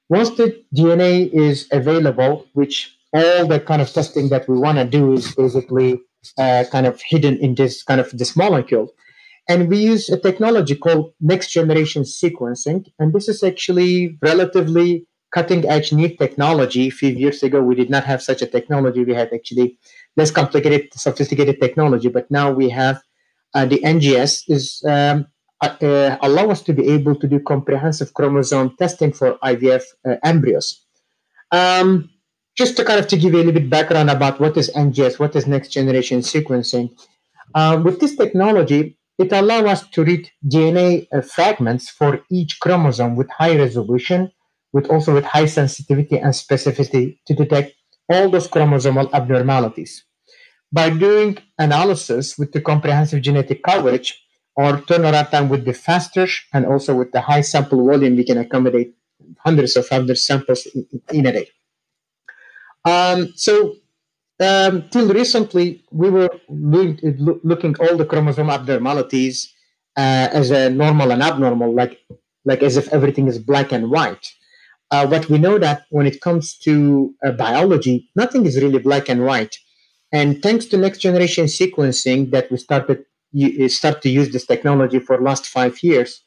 Once 0.09 0.29
the 0.31 0.63
DNA 0.75 1.31
is 1.33 1.67
available, 1.71 2.45
which 2.53 2.95
all 3.13 3.47
the 3.47 3.59
kind 3.59 3.81
of 3.81 3.91
testing 3.91 4.29
that 4.29 4.47
we 4.47 4.57
want 4.57 4.77
to 4.77 4.85
do 4.85 5.13
is 5.13 5.33
basically 5.33 5.99
uh, 6.37 6.63
kind 6.71 6.85
of 6.85 7.01
hidden 7.01 7.37
in 7.37 7.55
this 7.55 7.83
kind 7.83 8.01
of 8.01 8.09
this 8.11 8.35
molecule. 8.35 8.89
And 9.49 9.69
we 9.69 9.77
use 9.77 10.09
a 10.09 10.19
technology 10.19 10.75
called 10.75 11.13
next 11.19 11.51
generation 11.51 12.03
sequencing. 12.03 12.85
And 12.99 13.13
this 13.13 13.27
is 13.27 13.43
actually 13.43 14.17
relatively 14.21 15.05
cutting 15.33 15.67
edge 15.67 15.91
new 15.91 16.15
technology. 16.15 16.87
A 16.87 16.91
few 16.91 17.09
years 17.09 17.43
ago, 17.43 17.61
we 17.61 17.75
did 17.75 17.89
not 17.89 18.05
have 18.05 18.21
such 18.21 18.41
a 18.41 18.47
technology. 18.47 19.03
We 19.03 19.13
had 19.13 19.33
actually 19.33 19.77
less 20.15 20.31
complicated, 20.31 20.93
sophisticated 20.93 21.59
technology. 21.59 22.07
But 22.07 22.31
now 22.31 22.51
we 22.51 22.69
have 22.69 23.01
uh, 23.53 23.65
the 23.65 23.79
NGS 23.79 24.43
is 24.47 24.83
um, 24.87 25.27
uh, 25.61 25.75
uh, 25.81 26.17
allow 26.21 26.49
us 26.49 26.61
to 26.63 26.73
be 26.73 26.89
able 26.89 27.15
to 27.15 27.27
do 27.27 27.39
comprehensive 27.39 28.13
chromosome 28.13 28.75
testing 28.77 29.11
for 29.11 29.37
IVF 29.43 29.83
uh, 30.07 30.15
embryos. 30.23 30.85
Um, 31.51 32.09
just 32.57 32.75
to 32.77 32.83
kind 32.83 32.99
of 32.99 33.07
to 33.07 33.17
give 33.17 33.33
you 33.33 33.39
a 33.39 33.43
little 33.43 33.53
bit 33.53 33.69
background 33.69 34.09
about 34.09 34.39
what 34.39 34.57
is 34.57 34.69
NGS, 34.71 35.19
what 35.19 35.35
is 35.35 35.47
next 35.47 35.69
generation 35.69 36.19
sequencing. 36.19 36.91
Uh, 37.55 37.81
with 37.83 37.99
this 37.99 38.15
technology, 38.15 38.97
it 39.23 39.31
allows 39.31 39.65
us 39.73 39.81
to 39.89 40.03
read 40.03 40.29
DNA 40.53 41.07
uh, 41.11 41.21
fragments 41.21 41.89
for 41.89 42.21
each 42.29 42.59
chromosome 42.59 43.15
with 43.15 43.29
high 43.29 43.55
resolution, 43.55 44.31
with 44.73 44.87
also 44.89 45.13
with 45.13 45.25
high 45.25 45.45
sensitivity 45.45 46.17
and 46.17 46.33
specificity 46.33 47.17
to 47.27 47.33
detect 47.33 47.73
all 48.09 48.29
those 48.29 48.47
chromosomal 48.47 49.11
abnormalities. 49.13 50.03
By 50.71 50.89
doing 50.89 51.37
analysis 51.57 52.37
with 52.37 52.51
the 52.51 52.61
comprehensive 52.61 53.21
genetic 53.21 53.63
coverage 53.63 54.09
or 54.55 54.69
turnaround 54.89 55.29
time 55.31 55.47
with 55.49 55.63
the 55.65 55.73
faster 55.73 56.27
and 56.53 56.65
also 56.65 56.95
with 56.95 57.11
the 57.11 57.21
high 57.21 57.41
sample 57.41 57.85
volume, 57.85 58.15
we 58.15 58.25
can 58.25 58.39
accommodate 58.39 58.93
hundreds 59.45 59.75
of 59.77 59.87
other 59.91 60.15
samples 60.15 60.67
in, 60.73 60.85
in 61.11 61.25
a 61.27 61.31
day. 61.31 61.47
Um, 62.85 63.31
so 63.35 63.75
um, 64.39 64.89
till 64.89 65.13
recently, 65.13 65.83
we 65.91 66.09
were 66.09 66.29
looking 66.49 67.75
all 67.79 67.97
the 67.97 68.05
chromosome 68.05 68.49
abnormalities 68.49 69.53
uh, 69.95 70.27
as 70.31 70.51
a 70.51 70.69
normal 70.69 71.11
and 71.11 71.21
abnormal, 71.21 71.73
like 71.73 71.99
like 72.45 72.61
as 72.61 72.75
if 72.75 72.87
everything 72.89 73.27
is 73.27 73.39
black 73.39 73.71
and 73.71 73.89
white. 73.89 74.27
Uh, 74.91 75.07
but 75.07 75.29
we 75.29 75.37
know 75.37 75.57
that 75.57 75.85
when 75.89 76.05
it 76.05 76.21
comes 76.21 76.57
to 76.57 77.13
uh, 77.25 77.31
biology, 77.31 78.09
nothing 78.15 78.45
is 78.45 78.61
really 78.61 78.79
black 78.79 79.07
and 79.09 79.23
white. 79.23 79.55
And 80.11 80.41
thanks 80.43 80.65
to 80.67 80.77
next 80.77 80.99
generation 80.99 81.45
sequencing 81.45 82.31
that 82.31 82.51
we 82.51 82.57
started 82.57 83.05
you 83.33 83.67
start 83.67 84.01
to 84.03 84.09
use 84.09 84.31
this 84.31 84.45
technology 84.45 84.99
for 84.99 85.19
last 85.19 85.47
five 85.47 85.81
years, 85.81 86.21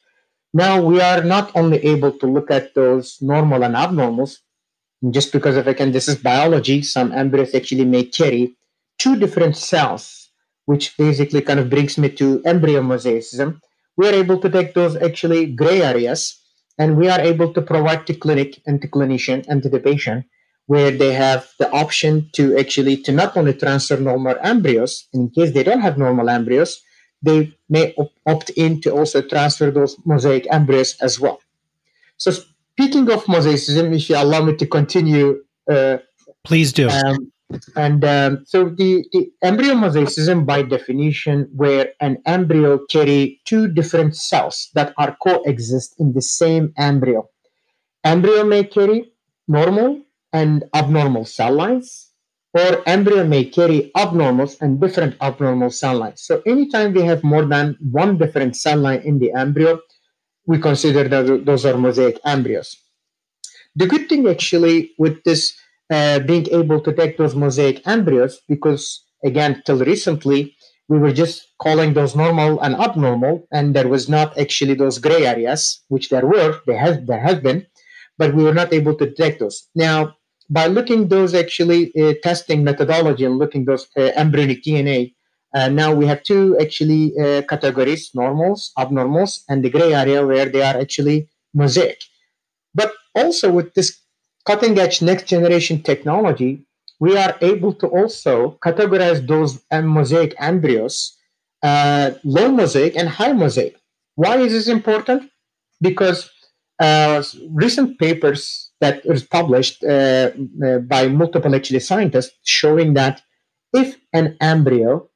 now 0.53 0.81
we 0.81 0.99
are 0.99 1.23
not 1.23 1.55
only 1.55 1.77
able 1.85 2.11
to 2.19 2.27
look 2.27 2.51
at 2.51 2.73
those 2.75 3.17
normal 3.21 3.63
and 3.63 3.75
abnormals, 3.75 4.39
just 5.11 5.31
because 5.31 5.55
of 5.55 5.67
again 5.67 5.91
this 5.91 6.07
is 6.07 6.15
biology 6.15 6.81
some 6.81 7.11
embryos 7.11 7.53
actually 7.53 7.85
may 7.85 8.03
carry 8.03 8.55
two 8.97 9.15
different 9.15 9.55
cells 9.55 10.27
which 10.67 10.97
basically 10.97 11.41
kind 11.41 11.59
of 11.59 11.69
brings 11.69 11.97
me 11.97 12.09
to 12.09 12.41
embryo 12.45 12.81
mosaicism. 12.81 13.59
We 13.95 14.07
are 14.07 14.13
able 14.13 14.37
to 14.39 14.49
take 14.49 14.73
those 14.73 14.97
actually 14.97 15.45
gray 15.45 15.81
areas 15.81 16.37
and 16.77 16.97
we 16.97 17.07
are 17.07 17.21
able 17.21 17.53
to 17.53 17.61
provide 17.61 18.05
to 18.07 18.13
clinic 18.13 18.61
and 18.67 18.81
to 18.81 18.87
clinician 18.87 19.45
and 19.47 19.63
to 19.63 19.69
the 19.69 19.79
patient 19.79 20.25
where 20.65 20.91
they 20.91 21.13
have 21.13 21.47
the 21.57 21.71
option 21.71 22.29
to 22.33 22.57
actually 22.57 22.97
to 23.03 23.13
not 23.13 23.37
only 23.37 23.53
transfer 23.53 23.95
normal 23.95 24.35
embryos 24.43 25.07
in 25.13 25.29
case 25.29 25.53
they 25.53 25.63
don't 25.63 25.79
have 25.79 25.97
normal 25.97 26.29
embryos 26.29 26.83
they 27.21 27.55
may 27.69 27.95
opt 28.27 28.49
in 28.51 28.81
to 28.81 28.91
also 28.91 29.21
transfer 29.21 29.71
those 29.71 29.95
mosaic 30.05 30.45
embryos 30.51 30.97
as 31.01 31.19
well. 31.19 31.39
So 32.17 32.31
speaking 32.77 33.09
of 33.11 33.23
mosaicism, 33.25 33.95
if 33.95 34.07
you 34.07 34.15
allow 34.15 34.43
me 34.43 34.55
to 34.55 34.67
continue. 34.67 35.43
Uh, 35.69 35.97
Please 36.43 36.71
do. 36.71 36.87
Um, 36.87 37.31
and 37.75 38.05
um, 38.05 38.43
so 38.45 38.69
the, 38.69 39.03
the 39.11 39.31
embryo 39.41 39.73
mosaicism, 39.73 40.45
by 40.45 40.61
definition, 40.61 41.49
where 41.55 41.93
an 42.01 42.17
embryo 42.25 42.79
carry 42.91 43.41
two 43.45 43.67
different 43.67 44.15
cells 44.15 44.69
that 44.75 44.93
are 44.97 45.17
coexist 45.23 45.95
in 45.97 46.13
the 46.13 46.21
same 46.21 46.71
embryo. 46.77 47.27
Embryo 48.03 48.43
may 48.43 48.63
carry 48.63 49.11
normal 49.47 50.03
and 50.31 50.65
abnormal 50.75 51.25
cell 51.25 51.53
lines, 51.53 52.11
or 52.53 52.87
embryo 52.87 53.25
may 53.25 53.45
carry 53.45 53.91
abnormals 53.95 54.61
and 54.61 54.79
different 54.79 55.15
abnormal 55.21 55.71
cell 55.71 55.97
lines. 55.97 56.21
So 56.21 56.43
anytime 56.45 56.93
we 56.93 57.01
have 57.03 57.23
more 57.23 57.45
than 57.45 57.75
one 57.91 58.17
different 58.19 58.55
cell 58.55 58.77
line 58.77 59.01
in 59.01 59.17
the 59.17 59.31
embryo, 59.33 59.79
we 60.47 60.57
consider 60.57 61.07
that 61.07 61.45
those 61.45 61.65
are 61.65 61.77
mosaic 61.77 62.19
embryos. 62.25 62.75
The 63.75 63.85
good 63.85 64.09
thing 64.09 64.27
actually 64.27 64.91
with 64.97 65.23
this 65.23 65.53
uh, 65.91 66.19
being 66.19 66.47
able 66.51 66.81
to 66.81 66.91
take 66.93 67.17
those 67.17 67.35
mosaic 67.35 67.85
embryos, 67.85 68.41
because 68.47 69.03
again, 69.23 69.61
till 69.65 69.79
recently, 69.79 70.55
we 70.89 70.97
were 70.97 71.11
just 71.11 71.47
calling 71.59 71.93
those 71.93 72.15
normal 72.15 72.59
and 72.61 72.75
abnormal, 72.75 73.45
and 73.51 73.75
there 73.75 73.87
was 73.87 74.07
not 74.07 74.37
actually 74.37 74.73
those 74.73 74.99
gray 74.99 75.25
areas, 75.25 75.83
which 75.89 76.09
there 76.09 76.25
were, 76.25 76.59
there 76.65 76.77
has, 76.77 76.97
there 77.05 77.19
has 77.19 77.39
been, 77.39 77.65
but 78.17 78.33
we 78.33 78.43
were 78.43 78.53
not 78.53 78.73
able 78.73 78.95
to 78.95 79.05
detect 79.05 79.39
those. 79.39 79.67
Now, 79.75 80.15
by 80.49 80.67
looking 80.67 81.09
those 81.09 81.33
actually 81.33 81.91
uh, 81.99 82.13
testing 82.23 82.63
methodology 82.63 83.25
and 83.25 83.37
looking 83.37 83.65
those 83.65 83.87
uh, 83.97 84.11
embryonic 84.15 84.63
DNA, 84.63 85.13
uh, 85.57 85.69
now 85.69 85.89
we 85.99 86.05
have 86.05 86.21
two 86.21 86.55
actually 86.61 87.03
uh, 87.17 87.41
categories: 87.53 88.11
normals, 88.13 88.71
abnormals, 88.77 89.33
and 89.49 89.63
the 89.63 89.71
gray 89.75 89.91
area 89.93 90.25
where 90.25 90.49
they 90.53 90.61
are 90.61 90.77
actually 90.83 91.27
mosaic. 91.53 91.99
But 92.75 92.91
also 93.15 93.51
with 93.51 93.73
this 93.73 93.89
cutting 94.45 94.77
edge 94.77 95.01
next 95.01 95.25
generation 95.33 95.81
technology, 95.81 96.51
we 96.99 97.17
are 97.17 97.35
able 97.41 97.73
to 97.81 97.87
also 97.87 98.57
categorize 98.67 99.25
those 99.27 99.51
mosaic 99.71 100.35
embryos, 100.39 101.17
uh, 101.63 102.11
low 102.23 102.51
mosaic 102.51 102.95
and 102.95 103.09
high 103.09 103.33
mosaic. 103.33 103.75
Why 104.15 104.37
is 104.37 104.53
this 104.53 104.67
important? 104.67 105.29
Because 105.81 106.29
uh, 106.79 107.23
recent 107.49 107.97
papers 107.97 108.71
that 108.81 109.03
was 109.05 109.23
published 109.23 109.83
uh, 109.83 110.29
uh 110.65 110.77
by 110.93 111.07
multiple 111.07 111.55
actually 111.55 111.79
scientists 111.79 112.37
showing 112.43 112.93
that 112.93 113.15
if 113.73 113.97
an 114.13 114.37
embryo 114.39 115.09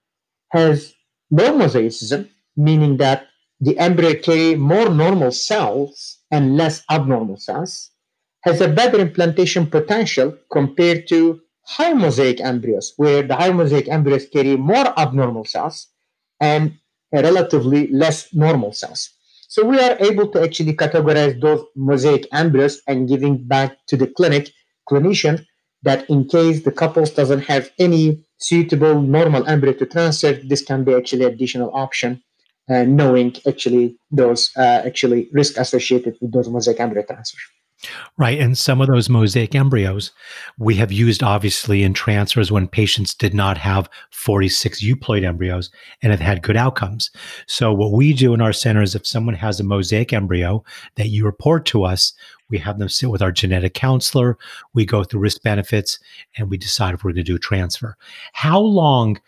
has 0.52 0.94
low 1.30 1.54
mosaicism, 1.58 2.30
meaning 2.56 2.98
that 2.98 3.28
the 3.60 3.78
embryo 3.78 4.14
carry 4.16 4.56
more 4.56 4.90
normal 4.90 5.32
cells 5.32 6.20
and 6.32 6.58
less 6.58 6.84
abnormal 6.90 7.38
cells, 7.38 7.92
has 8.44 8.60
a 8.60 8.68
better 8.68 9.00
implantation 9.00 9.68
potential 9.68 10.36
compared 10.52 11.08
to 11.08 11.40
high 11.66 11.94
mosaic 11.94 12.42
embryos, 12.42 12.94
where 12.98 13.22
the 13.22 13.36
high 13.36 13.52
mosaic 13.52 13.88
embryos 13.88 14.28
carry 14.28 14.58
more 14.58 15.00
abnormal 15.00 15.46
cells 15.46 15.88
and 16.40 16.78
relatively 17.14 17.88
less 17.88 18.34
normal 18.34 18.74
cells. 18.74 19.10
So 19.48 19.66
we 19.66 19.80
are 19.80 19.98
able 20.00 20.28
to 20.30 20.42
actually 20.42 20.74
categorize 20.74 21.40
those 21.40 21.64
mosaic 21.76 22.26
embryos 22.34 22.82
and 22.88 23.08
giving 23.08 23.44
back 23.44 23.78
to 23.88 23.98
the 23.98 24.08
clinic 24.08 24.50
clinician 24.90 25.46
that 25.84 26.10
in 26.10 26.28
case 26.28 26.64
the 26.64 26.72
couples 26.72 27.12
doesn't 27.12 27.42
have 27.42 27.70
any 27.78 28.26
suitable 28.42 29.02
normal 29.02 29.48
embryo 29.48 29.74
to 29.74 29.86
transfer, 29.86 30.34
this 30.34 30.64
can 30.64 30.84
be 30.84 30.94
actually 30.94 31.26
additional 31.26 31.72
option, 31.74 32.22
uh, 32.70 32.84
knowing 32.84 33.36
actually 33.48 33.96
those 34.12 34.52
uh, 34.58 34.82
actually 34.86 35.30
risk 35.32 35.58
associated 35.58 36.18
with 36.22 36.32
those 36.32 36.50
mosaic 36.50 36.80
embryo 36.80 37.06
transfer. 37.06 37.40
Right. 38.18 38.40
And 38.40 38.58
some 38.58 38.80
of 38.80 38.88
those 38.88 39.10
mosaic 39.10 39.56
embryos 39.56 40.12
we 40.60 40.76
have 40.76 40.92
used 40.92 41.24
obviously 41.24 41.82
in 41.84 41.94
transfers 41.94 42.52
when 42.52 42.68
patients 42.68 43.16
did 43.16 43.34
not 43.34 43.58
have 43.58 43.90
46 44.12 44.84
euploid 44.84 45.24
embryos 45.24 45.72
and 46.04 46.12
have 46.12 46.20
had 46.20 46.44
good 46.44 46.58
outcomes. 46.58 47.10
So, 47.48 47.74
what 47.74 47.92
we 47.92 48.14
do 48.14 48.34
in 48.34 48.42
our 48.42 48.54
center 48.54 48.84
is 48.84 48.94
if 48.94 49.08
someone 49.08 49.36
has 49.36 49.60
a 49.60 49.64
mosaic 49.64 50.14
embryo 50.14 50.64
that 50.96 51.08
you 51.08 51.26
report 51.26 51.66
to 51.68 51.84
us, 51.84 52.14
we 52.52 52.60
have 52.60 52.78
them 52.78 52.90
sit 52.90 53.10
with 53.10 53.22
our 53.22 53.32
genetic 53.32 53.74
counselor, 53.74 54.38
we 54.74 54.86
go 54.86 55.04
through 55.04 55.22
risk 55.22 55.42
benefits, 55.42 55.98
and 56.38 56.50
we 56.50 56.58
decide 56.58 56.94
if 56.94 57.04
we're 57.04 57.12
going 57.12 57.24
to 57.26 57.32
do 57.32 57.36
a 57.38 57.40
transfer. 57.40 57.98
How 58.34 58.60
long? 58.60 59.20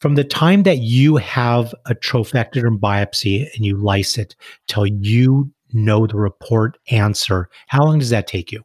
From 0.00 0.16
the 0.16 0.24
time 0.24 0.64
that 0.64 0.78
you 0.78 1.14
have 1.18 1.72
a 1.86 1.94
trophectoderm 1.94 2.80
biopsy 2.80 3.46
and 3.54 3.64
you 3.64 3.76
lyse 3.76 4.18
it 4.18 4.34
till 4.66 4.84
you 4.84 5.52
know 5.72 6.06
the 6.06 6.16
report 6.16 6.78
answer? 6.90 7.48
How 7.68 7.84
long 7.84 8.00
does 8.00 8.10
that 8.10 8.26
take 8.26 8.50
you? 8.50 8.64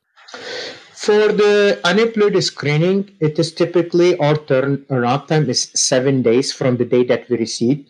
For 0.93 1.31
the 1.31 1.79
aneuploid 1.85 2.41
screening, 2.41 3.15
it 3.19 3.37
is 3.37 3.53
typically 3.53 4.17
our 4.17 4.33
turnaround 4.33 5.27
time 5.27 5.49
is 5.49 5.71
seven 5.75 6.21
days 6.21 6.51
from 6.51 6.77
the 6.77 6.85
day 6.85 7.03
that 7.05 7.29
we 7.29 7.37
receive. 7.37 7.87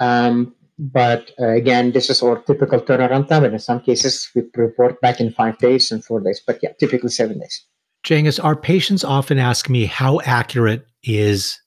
Um, 0.00 0.54
but 0.78 1.32
uh, 1.40 1.48
again, 1.48 1.92
this 1.92 2.08
is 2.08 2.22
our 2.22 2.38
typical 2.42 2.80
turnaround 2.80 3.28
time, 3.28 3.44
and 3.44 3.54
in 3.54 3.58
some 3.58 3.80
cases, 3.80 4.30
we 4.34 4.42
report 4.54 5.00
back 5.00 5.20
in 5.20 5.32
five 5.32 5.58
days 5.58 5.90
and 5.90 6.04
four 6.04 6.20
days. 6.20 6.40
But 6.46 6.60
yeah, 6.62 6.72
typically 6.78 7.10
seven 7.10 7.40
days. 7.40 7.64
Cengiz, 8.04 8.42
our 8.42 8.54
patients 8.54 9.04
often 9.04 9.38
ask 9.38 9.68
me 9.68 9.86
how 9.86 10.20
accurate 10.20 10.86
is 11.02 11.60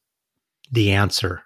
the 0.72 0.94
answer. 0.94 1.44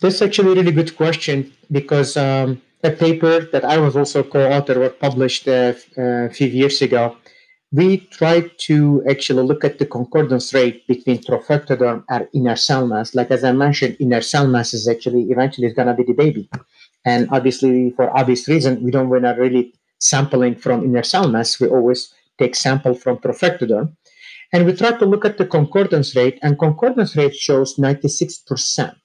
That's 0.00 0.22
actually 0.22 0.52
a 0.52 0.54
really 0.56 0.72
good 0.72 0.96
question 0.96 1.52
because 1.70 2.16
um, 2.16 2.60
a 2.82 2.90
paper 2.90 3.40
that 3.40 3.64
I 3.64 3.78
was 3.78 3.96
also 3.96 4.22
co-author 4.22 4.78
was 4.78 4.92
published 5.00 5.46
uh, 5.48 5.74
uh, 5.96 6.26
a 6.26 6.30
few 6.30 6.48
years 6.48 6.80
ago. 6.82 7.16
We 7.74 7.98
tried 8.18 8.52
to 8.68 9.02
actually 9.10 9.42
look 9.42 9.64
at 9.64 9.78
the 9.80 9.86
concordance 9.86 10.54
rate 10.54 10.86
between 10.86 11.18
trophectoderm 11.18 12.04
and 12.08 12.28
inner 12.32 12.54
cell 12.54 12.86
mass. 12.86 13.16
Like 13.16 13.32
as 13.32 13.42
I 13.42 13.50
mentioned, 13.50 13.96
inner 13.98 14.20
cell 14.20 14.46
mass 14.46 14.72
is 14.74 14.86
actually 14.86 15.22
eventually 15.22 15.66
is 15.66 15.74
going 15.74 15.88
to 15.88 15.94
be 15.94 16.04
the 16.04 16.12
baby, 16.12 16.48
and 17.04 17.28
obviously 17.32 17.90
for 17.96 18.16
obvious 18.16 18.46
reason, 18.48 18.82
we 18.84 18.92
don't 18.92 19.08
want 19.08 19.24
to 19.24 19.30
really 19.30 19.74
sampling 19.98 20.54
from 20.54 20.84
inner 20.84 21.02
cell 21.02 21.28
mass. 21.28 21.58
We 21.58 21.66
always 21.66 22.14
take 22.38 22.54
sample 22.54 22.94
from 22.94 23.18
trophectoderm, 23.18 23.96
and 24.52 24.66
we 24.66 24.72
tried 24.74 25.00
to 25.00 25.06
look 25.06 25.24
at 25.24 25.38
the 25.38 25.46
concordance 25.46 26.14
rate, 26.14 26.38
and 26.42 26.56
concordance 26.56 27.16
rate 27.16 27.34
shows 27.34 27.76
ninety 27.76 28.08
six 28.08 28.38
percent 28.38 28.98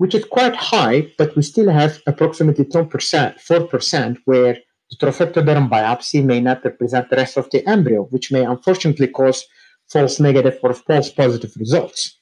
which 0.00 0.14
is 0.14 0.24
quite 0.24 0.56
high, 0.56 1.12
but 1.18 1.36
we 1.36 1.42
still 1.42 1.68
have 1.68 2.00
approximately 2.06 2.64
10%, 2.64 2.88
4%, 2.88 4.16
where 4.24 4.56
the 4.90 4.96
trophectoderm 5.06 5.68
biopsy 5.68 6.24
may 6.24 6.40
not 6.40 6.64
represent 6.64 7.08
the 7.08 7.16
rest 7.16 7.36
of 7.36 7.48
the 7.50 7.66
embryo, 7.68 8.04
which 8.04 8.32
may 8.32 8.44
unfortunately 8.44 9.08
cause 9.08 9.44
false 9.88 10.20
negative 10.20 10.58
or 10.62 10.74
false 10.74 11.10
positive 11.10 11.52
results. 11.56 12.18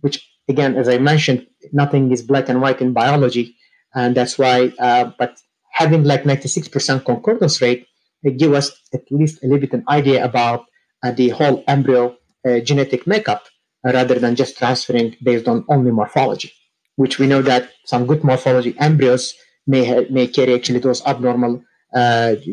Which, 0.00 0.26
again, 0.48 0.76
as 0.76 0.88
I 0.88 0.98
mentioned, 0.98 1.46
nothing 1.72 2.12
is 2.12 2.22
black 2.22 2.48
and 2.48 2.60
white 2.60 2.80
in 2.80 2.92
biology, 2.92 3.56
and 3.94 4.14
that's 4.14 4.38
why. 4.38 4.72
Uh, 4.78 5.10
but 5.18 5.38
having 5.72 6.04
like 6.04 6.24
96% 6.24 7.04
concordance 7.04 7.60
rate, 7.60 7.86
it 8.22 8.38
give 8.38 8.54
us 8.54 8.72
at 8.94 9.02
least 9.10 9.42
a 9.42 9.46
little 9.46 9.60
bit 9.60 9.72
an 9.74 9.84
idea 9.88 10.24
about 10.24 10.64
uh, 11.02 11.10
the 11.10 11.30
whole 11.30 11.62
embryo 11.68 12.16
uh, 12.48 12.60
genetic 12.60 13.06
makeup, 13.06 13.44
uh, 13.86 13.92
rather 13.92 14.18
than 14.18 14.36
just 14.36 14.56
transferring 14.56 15.16
based 15.22 15.48
on 15.48 15.64
only 15.68 15.90
morphology 15.90 16.52
which 16.96 17.18
we 17.18 17.26
know 17.26 17.42
that 17.42 17.70
some 17.84 18.06
good 18.06 18.24
morphology 18.24 18.74
embryos 18.80 19.34
may 19.66 19.84
ha- 19.84 20.08
may 20.10 20.26
carry 20.26 20.54
actually 20.54 20.80
those 20.80 21.04
abnormal 21.06 21.62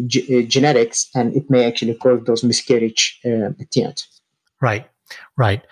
g- 0.07 0.39
uh, 0.39 0.47
genetics, 0.47 1.09
and 1.15 1.35
it 1.35 1.49
may 1.49 1.65
actually 1.65 1.95
cause 1.95 2.21
those 2.25 2.43
miscarriage 2.43 3.19
uh, 3.25 3.51
at 3.59 3.71
the 3.71 3.83
end. 3.83 4.03
Right, 4.61 4.87
right. 5.37 5.65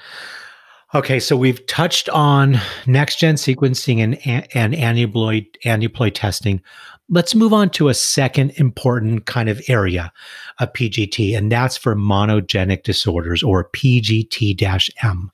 Okay, 0.93 1.19
so 1.21 1.37
we've 1.37 1.65
touched 1.67 2.09
on 2.09 2.59
next 2.85 3.17
gen 3.17 3.35
sequencing 3.35 4.01
and, 4.01 4.47
and 4.53 4.73
aneuploid, 4.73 5.47
aneuploid 5.63 6.13
testing. 6.13 6.61
Let's 7.07 7.33
move 7.33 7.53
on 7.53 7.69
to 7.71 7.87
a 7.87 7.93
second 7.93 8.51
important 8.57 9.25
kind 9.25 9.47
of 9.47 9.61
area 9.69 10.11
of 10.59 10.73
PGT, 10.73 11.37
and 11.37 11.49
that's 11.51 11.77
for 11.77 11.95
monogenic 11.95 12.83
disorders 12.83 13.41
or 13.41 13.69
PGT 13.69 14.91
M 15.01 15.31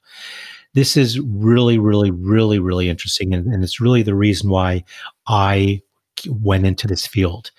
this 0.78 0.96
is 0.96 1.20
really, 1.20 1.80
really, 1.80 2.12
really, 2.12 2.60
really 2.60 2.88
interesting. 2.88 3.34
And, 3.34 3.48
and 3.48 3.64
it's 3.64 3.82
really 3.82 4.04
the 4.04 4.14
reason 4.14 4.52
why 4.52 4.84
I 5.26 5.82
went 6.28 6.68
into 6.68 6.86
this 6.86 7.08
field. 7.08 7.50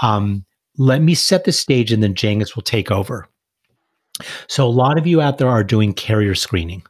Um, 0.00 0.44
let 0.76 1.02
me 1.02 1.14
set 1.14 1.44
the 1.44 1.52
stage 1.52 1.92
and 1.92 2.02
then 2.02 2.14
Cengiz 2.14 2.56
will 2.56 2.62
take 2.62 2.90
over. 2.90 3.28
So, 4.48 4.66
a 4.66 4.70
lot 4.70 4.98
of 4.98 5.06
you 5.06 5.20
out 5.20 5.38
there 5.38 5.48
are 5.48 5.64
doing 5.64 5.92
carrier 5.92 6.34
screening. 6.34 6.82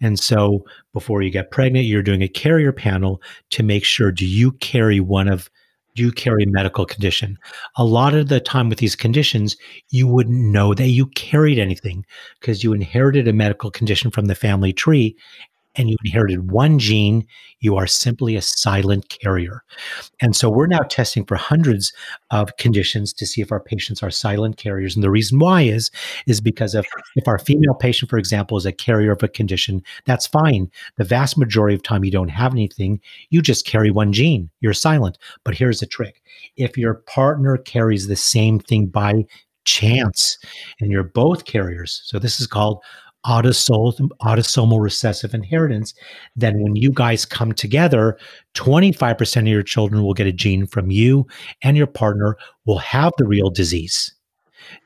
And 0.00 0.18
so, 0.18 0.64
before 0.92 1.22
you 1.22 1.30
get 1.30 1.50
pregnant, 1.50 1.86
you're 1.86 2.02
doing 2.02 2.22
a 2.22 2.28
carrier 2.28 2.72
panel 2.72 3.20
to 3.50 3.62
make 3.62 3.84
sure 3.84 4.12
do 4.12 4.26
you 4.26 4.52
carry 4.52 5.00
one 5.00 5.28
of 5.28 5.50
do 5.98 6.04
you 6.04 6.12
carry 6.12 6.46
medical 6.46 6.86
condition. 6.86 7.36
A 7.76 7.84
lot 7.84 8.14
of 8.14 8.28
the 8.28 8.38
time 8.38 8.68
with 8.68 8.78
these 8.78 8.94
conditions, 8.94 9.56
you 9.90 10.06
wouldn't 10.06 10.38
know 10.38 10.72
that 10.72 10.86
you 10.86 11.06
carried 11.06 11.58
anything 11.58 12.06
because 12.38 12.62
you 12.62 12.72
inherited 12.72 13.26
a 13.26 13.32
medical 13.32 13.68
condition 13.68 14.12
from 14.12 14.26
the 14.26 14.36
family 14.36 14.72
tree 14.72 15.16
and 15.74 15.88
you 15.88 15.96
inherited 16.04 16.50
one 16.50 16.78
gene, 16.78 17.26
you 17.60 17.76
are 17.76 17.86
simply 17.86 18.36
a 18.36 18.42
silent 18.42 19.08
carrier. 19.08 19.62
And 20.20 20.34
so 20.34 20.50
we're 20.50 20.66
now 20.66 20.80
testing 20.88 21.24
for 21.24 21.36
hundreds 21.36 21.92
of 22.30 22.56
conditions 22.56 23.12
to 23.14 23.26
see 23.26 23.40
if 23.40 23.52
our 23.52 23.60
patients 23.60 24.02
are 24.02 24.10
silent 24.10 24.56
carriers. 24.56 24.94
And 24.94 25.02
the 25.02 25.10
reason 25.10 25.38
why 25.38 25.62
is, 25.62 25.90
is 26.26 26.40
because 26.40 26.74
if, 26.74 26.86
if 27.16 27.28
our 27.28 27.38
female 27.38 27.74
patient, 27.74 28.10
for 28.10 28.18
example, 28.18 28.56
is 28.56 28.66
a 28.66 28.72
carrier 28.72 29.12
of 29.12 29.22
a 29.22 29.28
condition, 29.28 29.82
that's 30.04 30.26
fine. 30.26 30.70
The 30.96 31.04
vast 31.04 31.38
majority 31.38 31.74
of 31.74 31.82
time 31.82 32.04
you 32.04 32.10
don't 32.10 32.28
have 32.28 32.52
anything, 32.52 33.00
you 33.30 33.42
just 33.42 33.66
carry 33.66 33.90
one 33.90 34.12
gene. 34.12 34.50
You're 34.60 34.74
silent. 34.74 35.18
But 35.44 35.54
here's 35.54 35.80
the 35.80 35.86
trick. 35.86 36.22
If 36.56 36.76
your 36.76 36.94
partner 36.94 37.56
carries 37.56 38.08
the 38.08 38.16
same 38.16 38.58
thing 38.58 38.86
by 38.86 39.24
chance 39.64 40.38
and 40.80 40.90
you're 40.90 41.04
both 41.04 41.44
carriers, 41.44 42.00
so 42.04 42.18
this 42.18 42.40
is 42.40 42.46
called 42.46 42.82
autosomal, 43.26 44.08
autosomal 44.22 44.80
recessive 44.80 45.34
inheritance, 45.34 45.94
then 46.36 46.60
when 46.60 46.76
you 46.76 46.90
guys 46.90 47.24
come 47.24 47.52
together, 47.52 48.18
25% 48.54 49.40
of 49.40 49.46
your 49.46 49.62
children 49.62 50.02
will 50.02 50.14
get 50.14 50.26
a 50.26 50.32
gene 50.32 50.66
from 50.66 50.90
you, 50.90 51.26
and 51.62 51.76
your 51.76 51.86
partner 51.86 52.36
will 52.64 52.78
have 52.78 53.12
the 53.18 53.26
real 53.26 53.50
disease. 53.50 54.14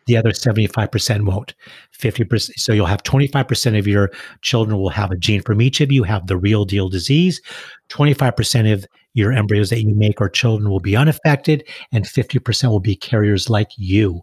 The 0.06 0.16
other 0.16 0.30
75% 0.30 1.24
won't. 1.26 1.54
50%. 1.98 2.52
So 2.56 2.72
you'll 2.72 2.86
have 2.86 3.02
25% 3.02 3.78
of 3.78 3.86
your 3.86 4.10
children 4.42 4.78
will 4.78 4.90
have 4.90 5.10
a 5.10 5.16
gene 5.16 5.42
from 5.42 5.60
each 5.60 5.80
of 5.80 5.92
you, 5.92 6.02
have 6.02 6.26
the 6.26 6.36
real 6.36 6.64
deal 6.64 6.88
disease. 6.88 7.40
25% 7.88 8.72
of 8.72 8.86
your 9.14 9.32
embryos 9.32 9.70
that 9.70 9.82
you 9.82 9.94
make 9.94 10.20
or 10.20 10.28
children 10.28 10.70
will 10.70 10.80
be 10.80 10.96
unaffected 10.96 11.66
and 11.92 12.04
50% 12.04 12.70
will 12.70 12.80
be 12.80 12.96
carriers 12.96 13.50
like 13.50 13.70
you. 13.76 14.22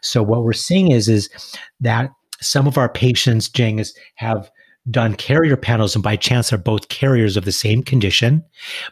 So 0.00 0.22
what 0.22 0.44
we're 0.44 0.52
seeing 0.52 0.90
is, 0.90 1.08
is 1.08 1.28
that 1.80 2.10
some 2.40 2.66
of 2.66 2.78
our 2.78 2.88
patients, 2.88 3.48
Cengiz, 3.48 3.94
have 4.16 4.50
done 4.90 5.14
carrier 5.14 5.56
panels, 5.56 5.94
and 5.94 6.02
by 6.02 6.16
chance 6.16 6.52
are 6.52 6.58
both 6.58 6.88
carriers 6.88 7.36
of 7.36 7.44
the 7.44 7.52
same 7.52 7.82
condition. 7.82 8.42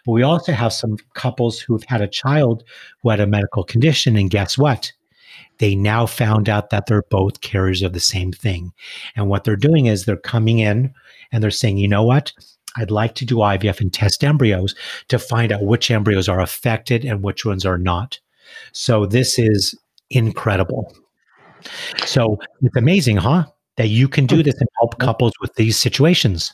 But 0.04 0.12
we 0.12 0.22
also 0.22 0.52
have 0.52 0.72
some 0.72 0.96
couples 1.14 1.58
who've 1.60 1.84
had 1.84 2.00
a 2.00 2.08
child 2.08 2.62
who 3.02 3.10
had 3.10 3.20
a 3.20 3.26
medical 3.26 3.64
condition, 3.64 4.16
and 4.16 4.30
guess 4.30 4.58
what? 4.58 4.92
They 5.58 5.74
now 5.74 6.06
found 6.06 6.48
out 6.48 6.70
that 6.70 6.86
they're 6.86 7.04
both 7.10 7.40
carriers 7.40 7.82
of 7.82 7.92
the 7.92 8.00
same 8.00 8.32
thing. 8.32 8.72
And 9.16 9.28
what 9.28 9.44
they're 9.44 9.56
doing 9.56 9.86
is 9.86 10.04
they're 10.04 10.16
coming 10.16 10.60
in 10.60 10.92
and 11.32 11.42
they're 11.42 11.50
saying, 11.50 11.78
you 11.78 11.88
know 11.88 12.04
what? 12.04 12.32
I'd 12.76 12.90
like 12.92 13.14
to 13.16 13.24
do 13.24 13.36
IVF 13.36 13.80
and 13.80 13.92
test 13.92 14.22
embryos 14.22 14.74
to 15.08 15.18
find 15.18 15.50
out 15.50 15.64
which 15.64 15.90
embryos 15.90 16.28
are 16.28 16.40
affected 16.40 17.04
and 17.04 17.24
which 17.24 17.44
ones 17.44 17.66
are 17.66 17.78
not. 17.78 18.20
So 18.72 19.04
this 19.04 19.38
is 19.38 19.74
incredible. 20.10 20.94
So 22.04 22.38
it's 22.62 22.76
amazing, 22.76 23.18
huh? 23.18 23.46
That 23.76 23.88
you 23.88 24.08
can 24.08 24.26
do 24.26 24.42
this 24.42 24.58
and 24.60 24.68
help 24.80 24.98
couples 24.98 25.32
with 25.40 25.54
these 25.54 25.76
situations. 25.76 26.52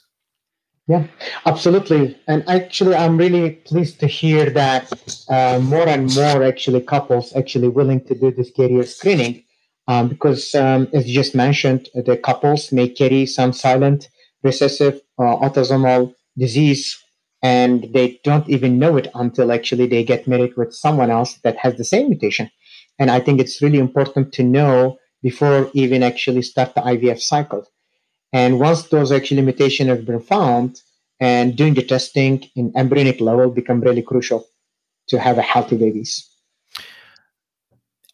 Yeah, 0.87 1.07
absolutely. 1.47 2.19
And 2.29 2.47
actually, 2.47 2.95
I'm 2.95 3.17
really 3.17 3.53
pleased 3.53 4.01
to 4.01 4.07
hear 4.07 4.51
that 4.51 4.93
uh, 5.31 5.59
more 5.63 5.89
and 5.89 6.15
more 6.15 6.43
actually 6.43 6.83
couples 6.83 7.35
actually 7.35 7.69
willing 7.69 8.05
to 8.05 8.15
do 8.15 8.31
this 8.31 8.51
carrier 8.51 8.85
screening 8.85 9.43
um, 9.89 10.09
because, 10.09 10.55
um, 10.55 10.89
as 10.93 11.07
you 11.07 11.15
just 11.15 11.35
mentioned, 11.35 11.89
the 11.95 12.19
couples 12.19 12.71
may 12.71 12.89
carry 12.89 13.25
some 13.25 13.55
silent 13.55 14.11
recessive 14.43 15.01
uh, 15.19 15.37
autosomal 15.37 16.15
disease 16.37 17.03
and 17.43 17.87
they 17.93 18.21
don't 18.25 18.49
even 18.49 18.79
know 18.79 18.97
it 18.97 19.09
until 19.15 19.53
actually 19.53 19.87
they 19.87 20.05
get 20.05 20.29
married 20.29 20.57
with 20.57 20.75
someone 20.75 21.11
else 21.11 21.39
that 21.45 21.57
has 21.57 21.77
the 21.77 21.85
same 21.85 22.09
mutation. 22.09 22.51
And 22.99 23.11
I 23.11 23.21
think 23.21 23.41
it's 23.41 23.61
really 23.61 23.79
important 23.79 24.33
to 24.35 24.43
know 24.43 24.99
before 25.23 25.71
even 25.75 26.03
actually 26.03 26.43
start 26.43 26.75
the 26.75 26.83
IVF 26.83 27.21
cycle. 27.21 27.67
And 28.33 28.61
once 28.61 28.85
those 28.85 29.13
actually 29.13 29.43
mutations 29.43 29.89
have 29.89 30.05
been 30.05 30.21
found, 30.21 30.81
and 31.21 31.57
doing 31.57 31.75
the 31.75 31.83
testing 31.83 32.45
in 32.57 32.73
embryonic 32.77 33.21
level 33.21 33.51
become 33.51 33.81
really 33.81 34.03
crucial 34.03 34.47
to 35.09 35.19
have 35.19 35.39
a 35.39 35.43
healthy 35.43 35.77
babies. 35.77 36.29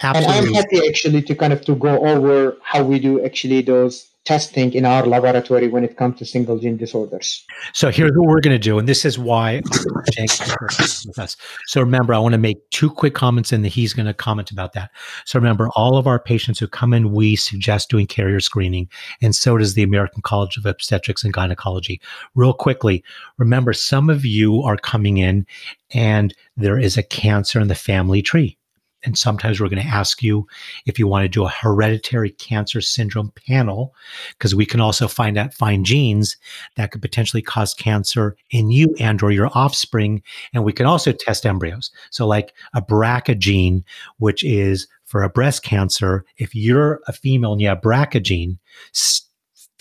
Absolutely. 0.02 0.36
And 0.36 0.46
I'm 0.46 0.54
happy 0.54 0.88
actually 0.88 1.22
to 1.22 1.34
kind 1.34 1.52
of 1.52 1.64
to 1.66 1.74
go 1.74 2.06
over 2.06 2.56
how 2.62 2.82
we 2.82 2.98
do 2.98 3.24
actually 3.24 3.62
those 3.62 4.10
testing 4.26 4.74
in 4.74 4.84
our 4.84 5.06
laboratory 5.06 5.68
when 5.68 5.82
it 5.82 5.96
comes 5.96 6.18
to 6.18 6.26
single 6.26 6.58
gene 6.58 6.76
disorders. 6.76 7.44
So 7.72 7.90
here's 7.90 8.12
what 8.14 8.28
we're 8.28 8.40
going 8.40 8.54
to 8.54 8.58
do, 8.58 8.78
and 8.78 8.86
this 8.86 9.04
is 9.06 9.18
why 9.18 9.62
with 9.64 11.18
us. 11.18 11.36
So 11.66 11.80
remember, 11.80 12.12
I 12.12 12.18
want 12.18 12.34
to 12.34 12.38
make 12.38 12.58
two 12.70 12.90
quick 12.90 13.14
comments, 13.14 13.50
and 13.50 13.64
he's 13.66 13.94
going 13.94 14.06
to 14.06 14.14
comment 14.14 14.50
about 14.50 14.74
that. 14.74 14.90
So 15.24 15.38
remember, 15.38 15.70
all 15.70 15.96
of 15.96 16.06
our 16.06 16.18
patients 16.18 16.58
who 16.58 16.68
come 16.68 16.92
in, 16.92 17.12
we 17.12 17.34
suggest 17.34 17.88
doing 17.88 18.06
carrier 18.06 18.40
screening, 18.40 18.88
and 19.22 19.34
so 19.34 19.56
does 19.56 19.74
the 19.74 19.82
American 19.82 20.22
College 20.22 20.58
of 20.58 20.66
Obstetrics 20.66 21.24
and 21.24 21.32
Gynecology. 21.32 22.00
Real 22.34 22.52
quickly, 22.52 23.02
remember, 23.38 23.72
some 23.72 24.10
of 24.10 24.26
you 24.26 24.60
are 24.62 24.76
coming 24.76 25.16
in, 25.16 25.46
and 25.94 26.34
there 26.56 26.78
is 26.78 26.98
a 26.98 27.02
cancer 27.02 27.58
in 27.58 27.68
the 27.68 27.74
family 27.74 28.20
tree. 28.20 28.58
And 29.02 29.16
sometimes 29.16 29.60
we're 29.60 29.68
going 29.68 29.82
to 29.82 29.88
ask 29.88 30.22
you 30.22 30.46
if 30.86 30.98
you 30.98 31.06
want 31.06 31.24
to 31.24 31.28
do 31.28 31.44
a 31.44 31.48
hereditary 31.48 32.30
cancer 32.30 32.80
syndrome 32.80 33.32
panel, 33.46 33.94
because 34.30 34.54
we 34.54 34.66
can 34.66 34.80
also 34.80 35.08
find 35.08 35.38
out 35.38 35.54
find 35.54 35.86
genes 35.86 36.36
that 36.76 36.90
could 36.90 37.02
potentially 37.02 37.42
cause 37.42 37.74
cancer 37.74 38.36
in 38.50 38.70
you 38.70 38.94
and 39.00 39.22
or 39.22 39.30
your 39.30 39.50
offspring. 39.54 40.22
And 40.52 40.64
we 40.64 40.72
can 40.72 40.86
also 40.86 41.12
test 41.12 41.46
embryos. 41.46 41.90
So 42.10 42.26
like 42.26 42.52
a 42.74 42.82
BRCA 42.82 43.38
gene, 43.38 43.84
which 44.18 44.44
is 44.44 44.86
for 45.04 45.22
a 45.22 45.30
breast 45.30 45.62
cancer, 45.62 46.24
if 46.36 46.54
you're 46.54 47.00
a 47.08 47.12
female 47.12 47.52
and 47.52 47.60
you 47.60 47.68
have 47.68 47.80
BRCA 47.80 48.22
gene, 48.22 48.58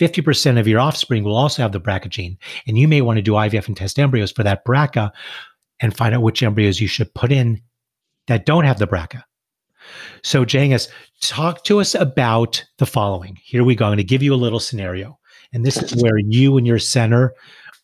50% 0.00 0.58
of 0.58 0.66
your 0.66 0.80
offspring 0.80 1.24
will 1.24 1.36
also 1.36 1.62
have 1.62 1.72
the 1.72 1.80
BRCA 1.80 2.08
gene. 2.08 2.38
And 2.66 2.78
you 2.78 2.88
may 2.88 3.02
want 3.02 3.18
to 3.18 3.22
do 3.22 3.32
IVF 3.32 3.68
and 3.68 3.76
test 3.76 3.98
embryos 3.98 4.32
for 4.32 4.42
that 4.42 4.64
BRCA 4.64 5.12
and 5.80 5.96
find 5.96 6.14
out 6.14 6.22
which 6.22 6.42
embryos 6.42 6.80
you 6.80 6.88
should 6.88 7.12
put 7.14 7.30
in 7.30 7.60
that 8.30 8.46
don't 8.46 8.64
have 8.64 8.78
the 8.78 8.86
BRCA. 8.86 9.24
So, 10.22 10.44
Cengiz, 10.44 10.88
talk 11.20 11.64
to 11.64 11.80
us 11.80 11.96
about 11.96 12.64
the 12.78 12.86
following. 12.86 13.36
Here 13.42 13.64
we 13.64 13.74
go. 13.74 13.86
I'm 13.86 13.90
going 13.90 13.98
to 13.98 14.04
give 14.04 14.22
you 14.22 14.32
a 14.32 14.36
little 14.36 14.60
scenario. 14.60 15.18
And 15.52 15.66
this 15.66 15.82
is 15.82 16.00
where 16.00 16.16
you 16.16 16.56
and 16.56 16.64
your 16.64 16.78
center 16.78 17.34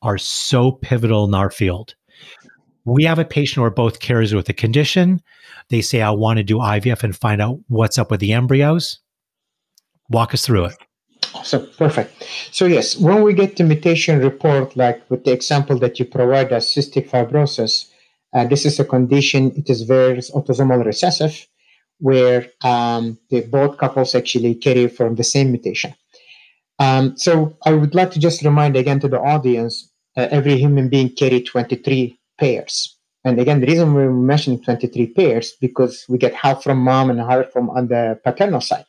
are 0.02 0.18
so 0.18 0.70
pivotal 0.70 1.24
in 1.24 1.34
our 1.34 1.50
field. 1.50 1.96
We 2.84 3.02
have 3.02 3.18
a 3.18 3.24
patient 3.24 3.56
who 3.56 3.64
are 3.64 3.70
both 3.70 3.98
carriers 3.98 4.32
with 4.34 4.48
a 4.48 4.52
condition. 4.52 5.20
They 5.70 5.80
say, 5.80 6.00
I 6.00 6.10
want 6.10 6.36
to 6.36 6.44
do 6.44 6.58
IVF 6.58 7.02
and 7.02 7.16
find 7.16 7.42
out 7.42 7.58
what's 7.66 7.98
up 7.98 8.12
with 8.12 8.20
the 8.20 8.32
embryos. 8.32 9.00
Walk 10.10 10.32
us 10.32 10.46
through 10.46 10.66
it. 10.66 10.76
So 11.42 11.66
perfect. 11.76 12.24
So 12.52 12.66
yes, 12.66 12.96
when 12.96 13.22
we 13.22 13.34
get 13.34 13.56
the 13.56 13.64
mutation 13.64 14.20
report, 14.20 14.76
like 14.76 15.02
with 15.10 15.24
the 15.24 15.32
example 15.32 15.76
that 15.80 15.98
you 15.98 16.04
provide 16.04 16.52
as 16.52 16.66
cystic 16.66 17.10
fibrosis, 17.10 17.90
this 18.44 18.66
is 18.66 18.78
a 18.78 18.84
condition, 18.84 19.52
it 19.56 19.70
is 19.70 19.82
very 19.82 20.18
autosomal 20.18 20.84
recessive, 20.84 21.46
where 21.98 22.46
um, 22.62 23.18
the 23.30 23.42
both 23.42 23.78
couples 23.78 24.14
actually 24.14 24.54
carry 24.54 24.88
from 24.88 25.14
the 25.14 25.24
same 25.24 25.52
mutation. 25.52 25.94
Um, 26.78 27.16
so 27.16 27.56
I 27.64 27.72
would 27.72 27.94
like 27.94 28.10
to 28.12 28.20
just 28.20 28.42
remind 28.42 28.76
again 28.76 29.00
to 29.00 29.08
the 29.08 29.20
audience, 29.20 29.90
uh, 30.16 30.28
every 30.30 30.56
human 30.58 30.88
being 30.88 31.10
carry 31.10 31.42
23 31.42 32.18
pairs. 32.38 32.96
And 33.24 33.40
again, 33.40 33.60
the 33.60 33.66
reason 33.66 33.94
we're 33.94 34.12
mentioning 34.12 34.62
23 34.62 35.08
pairs 35.14 35.52
because 35.60 36.04
we 36.08 36.18
get 36.18 36.34
half 36.34 36.62
from 36.62 36.78
mom 36.78 37.10
and 37.10 37.18
half 37.18 37.50
from 37.50 37.70
on 37.70 37.88
the 37.88 38.20
paternal 38.22 38.60
side. 38.60 38.84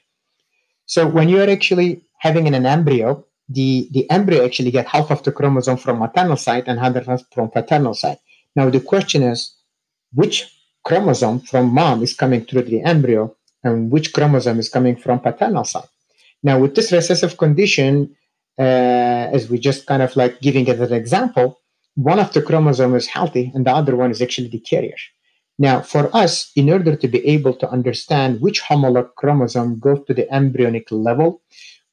So 0.86 1.08
when 1.08 1.28
you 1.28 1.42
are 1.42 1.50
actually 1.50 2.04
having 2.20 2.48
an 2.48 2.66
embryo, 2.66 3.26
the, 3.50 3.88
the 3.92 4.10
embryo 4.12 4.46
actually 4.46 4.72
get 4.72 4.86
half 4.88 5.10
of 5.10 5.24
the 5.24 5.32
chromosome 5.32 5.78
from 5.78 6.00
maternal 6.00 6.38
side 6.38 6.66
and 6.68 6.80
half 6.80 7.22
from 7.34 7.50
paternal 7.50 7.94
side. 7.94 8.20
Now, 8.58 8.72
the 8.72 8.82
question 8.82 9.22
is 9.22 9.56
which 10.14 10.38
chromosome 10.84 11.42
from 11.42 11.74
mom 11.74 12.02
is 12.02 12.16
coming 12.16 12.44
through 12.44 12.64
the 12.64 12.82
embryo 12.82 13.36
and 13.64 13.92
which 13.92 14.14
chromosome 14.14 14.58
is 14.58 14.68
coming 14.68 14.96
from 14.96 15.20
paternal 15.20 15.64
side. 15.64 15.88
Now, 16.42 16.60
with 16.60 16.74
this 16.74 16.92
recessive 16.92 17.38
condition, 17.38 18.16
uh, 18.58 19.26
as 19.38 19.48
we 19.50 19.60
just 19.60 19.86
kind 19.86 20.02
of 20.02 20.16
like 20.16 20.42
giving 20.42 20.66
it 20.68 20.80
an 20.80 20.92
example, 20.92 21.60
one 21.94 22.20
of 22.20 22.34
the 22.34 22.42
chromosomes 22.42 23.04
is 23.04 23.08
healthy 23.08 23.52
and 23.54 23.66
the 23.66 23.72
other 23.72 23.96
one 23.96 24.10
is 24.10 24.22
actually 24.24 24.50
the 24.50 24.60
carrier. 24.60 24.98
Now, 25.60 25.82
for 25.82 26.16
us, 26.16 26.52
in 26.56 26.70
order 26.70 26.96
to 26.96 27.08
be 27.08 27.26
able 27.28 27.54
to 27.56 27.70
understand 27.70 28.42
which 28.42 28.62
homolog 28.62 29.14
chromosome 29.16 29.80
goes 29.80 30.00
to 30.08 30.14
the 30.16 30.32
embryonic 30.34 30.92
level, 30.92 31.42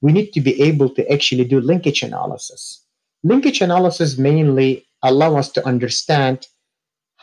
we 0.00 0.12
need 0.12 0.32
to 0.32 0.40
be 0.40 0.60
able 0.62 0.90
to 0.90 1.12
actually 1.12 1.44
do 1.44 1.60
linkage 1.60 2.02
analysis. 2.02 2.84
Linkage 3.22 3.60
analysis 3.60 4.18
mainly 4.18 4.86
allow 5.02 5.36
us 5.36 5.50
to 5.52 5.66
understand 5.66 6.46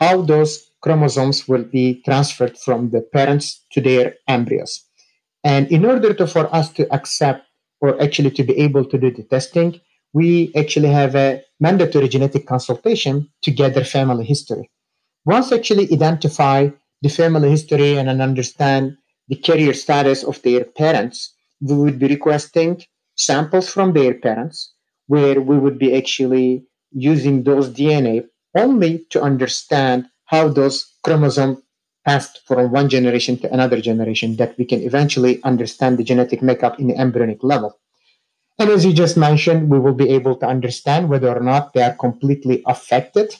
how 0.02 0.20
those 0.20 0.52
chromosomes 0.82 1.46
will 1.48 1.62
be 1.78 2.02
transferred 2.04 2.58
from 2.58 2.90
the 2.90 3.02
parents 3.16 3.64
to 3.72 3.80
their 3.80 4.14
embryos. 4.26 4.72
And 5.44 5.70
in 5.70 5.84
order 5.84 6.12
to, 6.14 6.26
for 6.26 6.52
us 6.54 6.72
to 6.72 6.92
accept 6.92 7.42
or 7.80 7.90
actually 8.02 8.32
to 8.32 8.42
be 8.42 8.56
able 8.58 8.84
to 8.86 8.98
do 8.98 9.10
the 9.12 9.22
testing, 9.22 9.80
we 10.12 10.52
actually 10.56 10.88
have 10.88 11.14
a 11.14 11.42
mandatory 11.60 12.08
genetic 12.08 12.46
consultation 12.46 13.28
to 13.42 13.50
gather 13.50 13.84
family 13.84 14.24
history. 14.24 14.70
Once 15.24 15.52
actually 15.52 15.86
identify 15.92 16.68
the 17.02 17.08
family 17.08 17.50
history 17.50 17.96
and 17.96 18.08
understand 18.08 18.96
the 19.28 19.36
carrier 19.36 19.72
status 19.72 20.24
of 20.24 20.42
their 20.42 20.64
parents, 20.64 21.34
we 21.60 21.74
would 21.76 21.98
be 21.98 22.08
requesting 22.08 22.82
samples 23.16 23.68
from 23.72 23.92
their 23.92 24.14
parents 24.14 24.74
where 25.06 25.40
we 25.40 25.56
would 25.58 25.78
be 25.78 25.94
actually 25.96 26.64
using 26.90 27.44
those 27.44 27.70
DNA 27.70 28.24
only 28.56 29.06
to 29.10 29.22
understand 29.22 30.06
how 30.26 30.48
those 30.48 30.94
chromosomes 31.02 31.58
passed 32.04 32.40
from 32.46 32.72
one 32.72 32.88
generation 32.88 33.36
to 33.38 33.52
another 33.52 33.80
generation 33.80 34.36
that 34.36 34.56
we 34.58 34.64
can 34.64 34.82
eventually 34.82 35.42
understand 35.44 35.98
the 35.98 36.04
genetic 36.04 36.42
makeup 36.42 36.78
in 36.80 36.88
the 36.88 36.96
embryonic 36.96 37.42
level. 37.42 37.78
And 38.58 38.70
as 38.70 38.84
you 38.84 38.92
just 38.92 39.16
mentioned, 39.16 39.70
we 39.70 39.78
will 39.78 39.94
be 39.94 40.10
able 40.10 40.36
to 40.36 40.46
understand 40.46 41.08
whether 41.08 41.34
or 41.34 41.40
not 41.40 41.72
they 41.72 41.82
are 41.82 41.94
completely 41.94 42.62
affected 42.66 43.34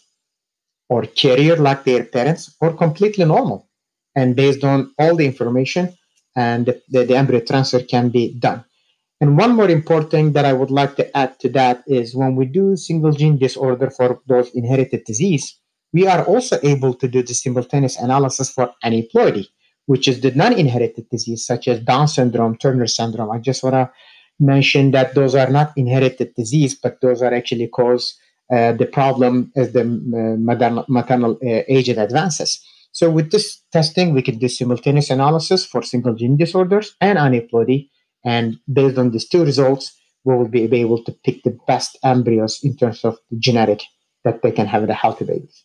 or 0.89 1.03
carrier 1.03 1.57
like 1.57 1.85
their 1.85 2.05
parents 2.05 2.55
or 2.61 2.73
completely 2.75 3.25
normal. 3.25 3.69
And 4.15 4.37
based 4.37 4.65
on 4.65 4.93
all 4.99 5.17
the 5.17 5.25
information 5.25 5.97
and 6.37 6.67
the, 6.89 7.05
the, 7.05 7.17
embryo 7.17 7.41
transfer 7.41 7.81
can 7.81 8.11
be 8.11 8.35
done. 8.35 8.65
And 9.23 9.39
one 9.39 9.55
more 9.55 9.71
important 9.71 10.11
thing 10.11 10.33
that 10.33 10.45
I 10.45 10.53
would 10.53 10.73
like 10.73 10.97
to 10.97 11.17
add 11.17 11.39
to 11.39 11.49
that 11.51 11.85
is 11.87 12.13
when 12.13 12.35
we 12.35 12.45
do 12.45 12.75
single 12.75 13.13
gene 13.13 13.39
disorder 13.39 13.89
for 13.89 14.21
those 14.27 14.51
inherited 14.53 15.05
disease, 15.05 15.61
we 15.93 16.09
are 16.09 16.25
also 16.25 16.59
able 16.65 16.93
to 16.95 17.07
do 17.07 17.23
the 17.23 17.33
simultaneous 17.33 17.97
analysis 17.97 18.51
for 18.51 18.75
aneuploidy, 18.85 19.47
which 19.87 20.09
is 20.09 20.23
the 20.23 20.33
non-inherited 20.33 21.09
disease, 21.09 21.47
such 21.47 21.69
as 21.69 21.79
Down 21.79 22.09
syndrome, 22.09 22.59
Turner 22.59 22.89
syndrome. 22.89 23.31
I 23.31 23.39
just 23.39 23.63
want 23.63 23.75
to 23.75 23.93
mention 24.41 24.91
that 24.91 25.15
those 25.15 25.37
are 25.37 25.51
not 25.51 25.71
inherited 25.77 26.35
disease, 26.35 26.75
but 26.75 27.01
those 27.01 27.23
are 27.23 27.33
actually 27.33 27.69
cause 27.69 28.19
uh, 28.53 28.73
the 28.73 28.87
problem 28.87 29.53
as 29.55 29.73
the 29.73 29.83
uh, 29.83 30.37
maternal, 30.37 30.85
maternal 30.89 31.39
uh, 31.47 31.63
age 31.69 31.89
advances. 31.89 32.61
So 32.91 33.09
with 33.09 33.31
this 33.31 33.63
testing, 33.71 34.15
we 34.15 34.23
can 34.23 34.39
do 34.39 34.49
simultaneous 34.49 35.11
analysis 35.11 35.65
for 35.65 35.81
single 35.83 36.17
gene 36.17 36.37
disorders 36.37 36.97
and 37.01 37.19
aneuploidy 37.19 37.89
and 38.25 38.59
based 38.73 38.99
on 38.99 39.11
these 39.11 39.29
two 39.29 39.45
results, 39.45 39.93
we 40.25 40.35
will 40.35 40.49
be 40.49 40.63
able 40.63 41.03
to 41.05 41.13
pick 41.25 41.43
the 41.43 41.59
best 41.67 41.99
embryos 42.05 42.61
in 42.63 42.77
terms 42.77 43.05
of 43.05 43.19
the 43.31 43.39
genetic 43.39 43.83
that 44.25 44.43
they 44.43 44.53
can 44.53 44.67
have 44.67 44.87
the 44.87 44.95
healthy 44.95 45.25
babies. 45.25 45.65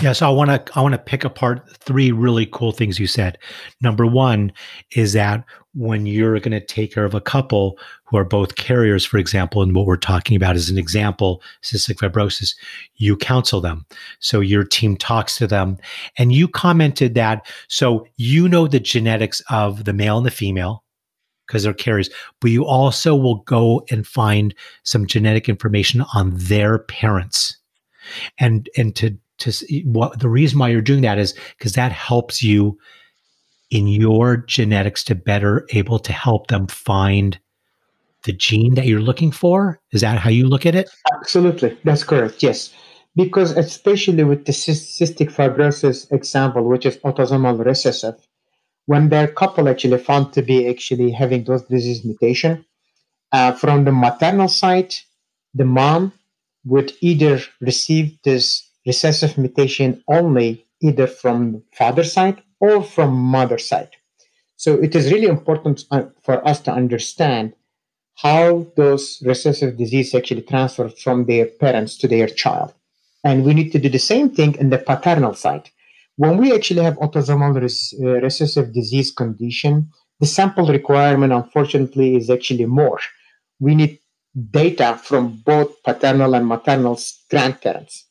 Yeah, 0.00 0.12
so 0.12 0.26
I 0.26 0.30
want 0.30 0.50
to 0.50 0.78
I 0.78 0.82
want 0.82 0.92
to 0.92 0.98
pick 0.98 1.24
apart 1.24 1.68
three 1.78 2.10
really 2.10 2.46
cool 2.46 2.72
things 2.72 2.98
you 2.98 3.06
said. 3.06 3.38
Number 3.80 4.06
one 4.06 4.52
is 4.96 5.12
that 5.12 5.44
when 5.74 6.06
you're 6.06 6.38
going 6.40 6.52
to 6.52 6.64
take 6.64 6.92
care 6.92 7.04
of 7.04 7.14
a 7.14 7.20
couple 7.20 7.78
who 8.04 8.16
are 8.16 8.24
both 8.24 8.56
carriers, 8.56 9.04
for 9.04 9.18
example, 9.18 9.62
and 9.62 9.74
what 9.74 9.86
we're 9.86 9.96
talking 9.96 10.36
about 10.36 10.56
is 10.56 10.68
an 10.68 10.78
example, 10.78 11.42
cystic 11.62 11.96
fibrosis, 11.96 12.54
you 12.96 13.16
counsel 13.16 13.60
them. 13.60 13.86
So 14.18 14.40
your 14.40 14.64
team 14.64 14.96
talks 14.96 15.38
to 15.38 15.46
them, 15.46 15.78
and 16.18 16.32
you 16.32 16.48
commented 16.48 17.14
that 17.14 17.46
so 17.68 18.06
you 18.16 18.48
know 18.48 18.66
the 18.66 18.80
genetics 18.80 19.40
of 19.48 19.84
the 19.84 19.92
male 19.92 20.18
and 20.18 20.26
the 20.26 20.30
female, 20.30 20.82
because 21.52 21.64
they're 21.64 21.74
carriers, 21.74 22.08
but 22.40 22.50
you 22.50 22.64
also 22.64 23.14
will 23.14 23.36
go 23.44 23.84
and 23.90 24.06
find 24.06 24.54
some 24.84 25.06
genetic 25.06 25.50
information 25.50 26.02
on 26.14 26.32
their 26.34 26.78
parents. 26.78 27.58
And 28.38 28.70
and 28.74 28.96
to 28.96 29.18
to 29.40 29.52
what 29.84 30.18
the 30.18 30.30
reason 30.30 30.58
why 30.58 30.70
you're 30.70 30.80
doing 30.80 31.02
that 31.02 31.18
is 31.18 31.34
because 31.58 31.74
that 31.74 31.92
helps 31.92 32.42
you 32.42 32.78
in 33.70 33.86
your 33.86 34.38
genetics 34.38 35.04
to 35.04 35.14
better 35.14 35.66
able 35.70 35.98
to 35.98 36.12
help 36.12 36.46
them 36.46 36.66
find 36.68 37.38
the 38.24 38.32
gene 38.32 38.74
that 38.76 38.86
you're 38.86 39.00
looking 39.00 39.30
for. 39.30 39.78
Is 39.92 40.00
that 40.00 40.18
how 40.18 40.30
you 40.30 40.46
look 40.48 40.64
at 40.64 40.74
it? 40.74 40.88
Absolutely. 41.14 41.76
That's 41.84 42.04
correct. 42.04 42.42
Yes. 42.42 42.72
because 43.14 43.52
especially 43.58 44.24
with 44.24 44.46
the 44.46 44.52
cystic 44.52 45.30
fibrosis 45.30 46.10
example, 46.12 46.64
which 46.64 46.86
is 46.86 46.96
autosomal 46.98 47.62
recessive, 47.64 48.14
when 48.86 49.08
their 49.08 49.28
couple 49.28 49.68
actually 49.68 49.98
found 49.98 50.32
to 50.32 50.42
be 50.42 50.68
actually 50.68 51.10
having 51.10 51.44
those 51.44 51.62
disease 51.62 52.04
mutation, 52.04 52.64
uh, 53.32 53.52
from 53.52 53.84
the 53.84 53.92
maternal 53.92 54.48
side, 54.48 54.94
the 55.54 55.64
mom 55.64 56.12
would 56.64 56.92
either 57.00 57.40
receive 57.60 58.18
this 58.24 58.68
recessive 58.86 59.38
mutation 59.38 60.02
only 60.08 60.64
either 60.80 61.06
from 61.06 61.62
father 61.72 62.04
side 62.04 62.42
or 62.60 62.82
from 62.82 63.14
mother 63.14 63.58
side. 63.58 63.90
So 64.56 64.74
it 64.74 64.94
is 64.94 65.12
really 65.12 65.26
important 65.26 65.84
uh, 65.90 66.04
for 66.22 66.46
us 66.46 66.60
to 66.60 66.72
understand 66.72 67.54
how 68.16 68.66
those 68.76 69.22
recessive 69.24 69.76
disease 69.76 70.14
actually 70.14 70.42
transfer 70.42 70.88
from 70.88 71.24
their 71.24 71.46
parents 71.46 71.96
to 71.98 72.08
their 72.08 72.28
child. 72.28 72.74
And 73.24 73.44
we 73.44 73.54
need 73.54 73.72
to 73.72 73.78
do 73.78 73.88
the 73.88 73.98
same 73.98 74.30
thing 74.30 74.54
in 74.56 74.70
the 74.70 74.78
paternal 74.78 75.34
side. 75.34 75.70
When 76.16 76.36
we 76.36 76.52
actually 76.52 76.82
have 76.82 76.96
autosomal 76.98 77.60
res- 77.60 77.94
uh, 78.00 78.20
recessive 78.20 78.72
disease 78.72 79.10
condition, 79.10 79.90
the 80.20 80.26
sample 80.26 80.66
requirement, 80.66 81.32
unfortunately, 81.32 82.16
is 82.16 82.28
actually 82.30 82.66
more. 82.66 83.00
We 83.58 83.74
need 83.74 83.98
data 84.50 85.00
from 85.02 85.42
both 85.44 85.82
paternal 85.82 86.34
and 86.34 86.46
maternal 86.46 86.98
grandparents. 87.30 88.06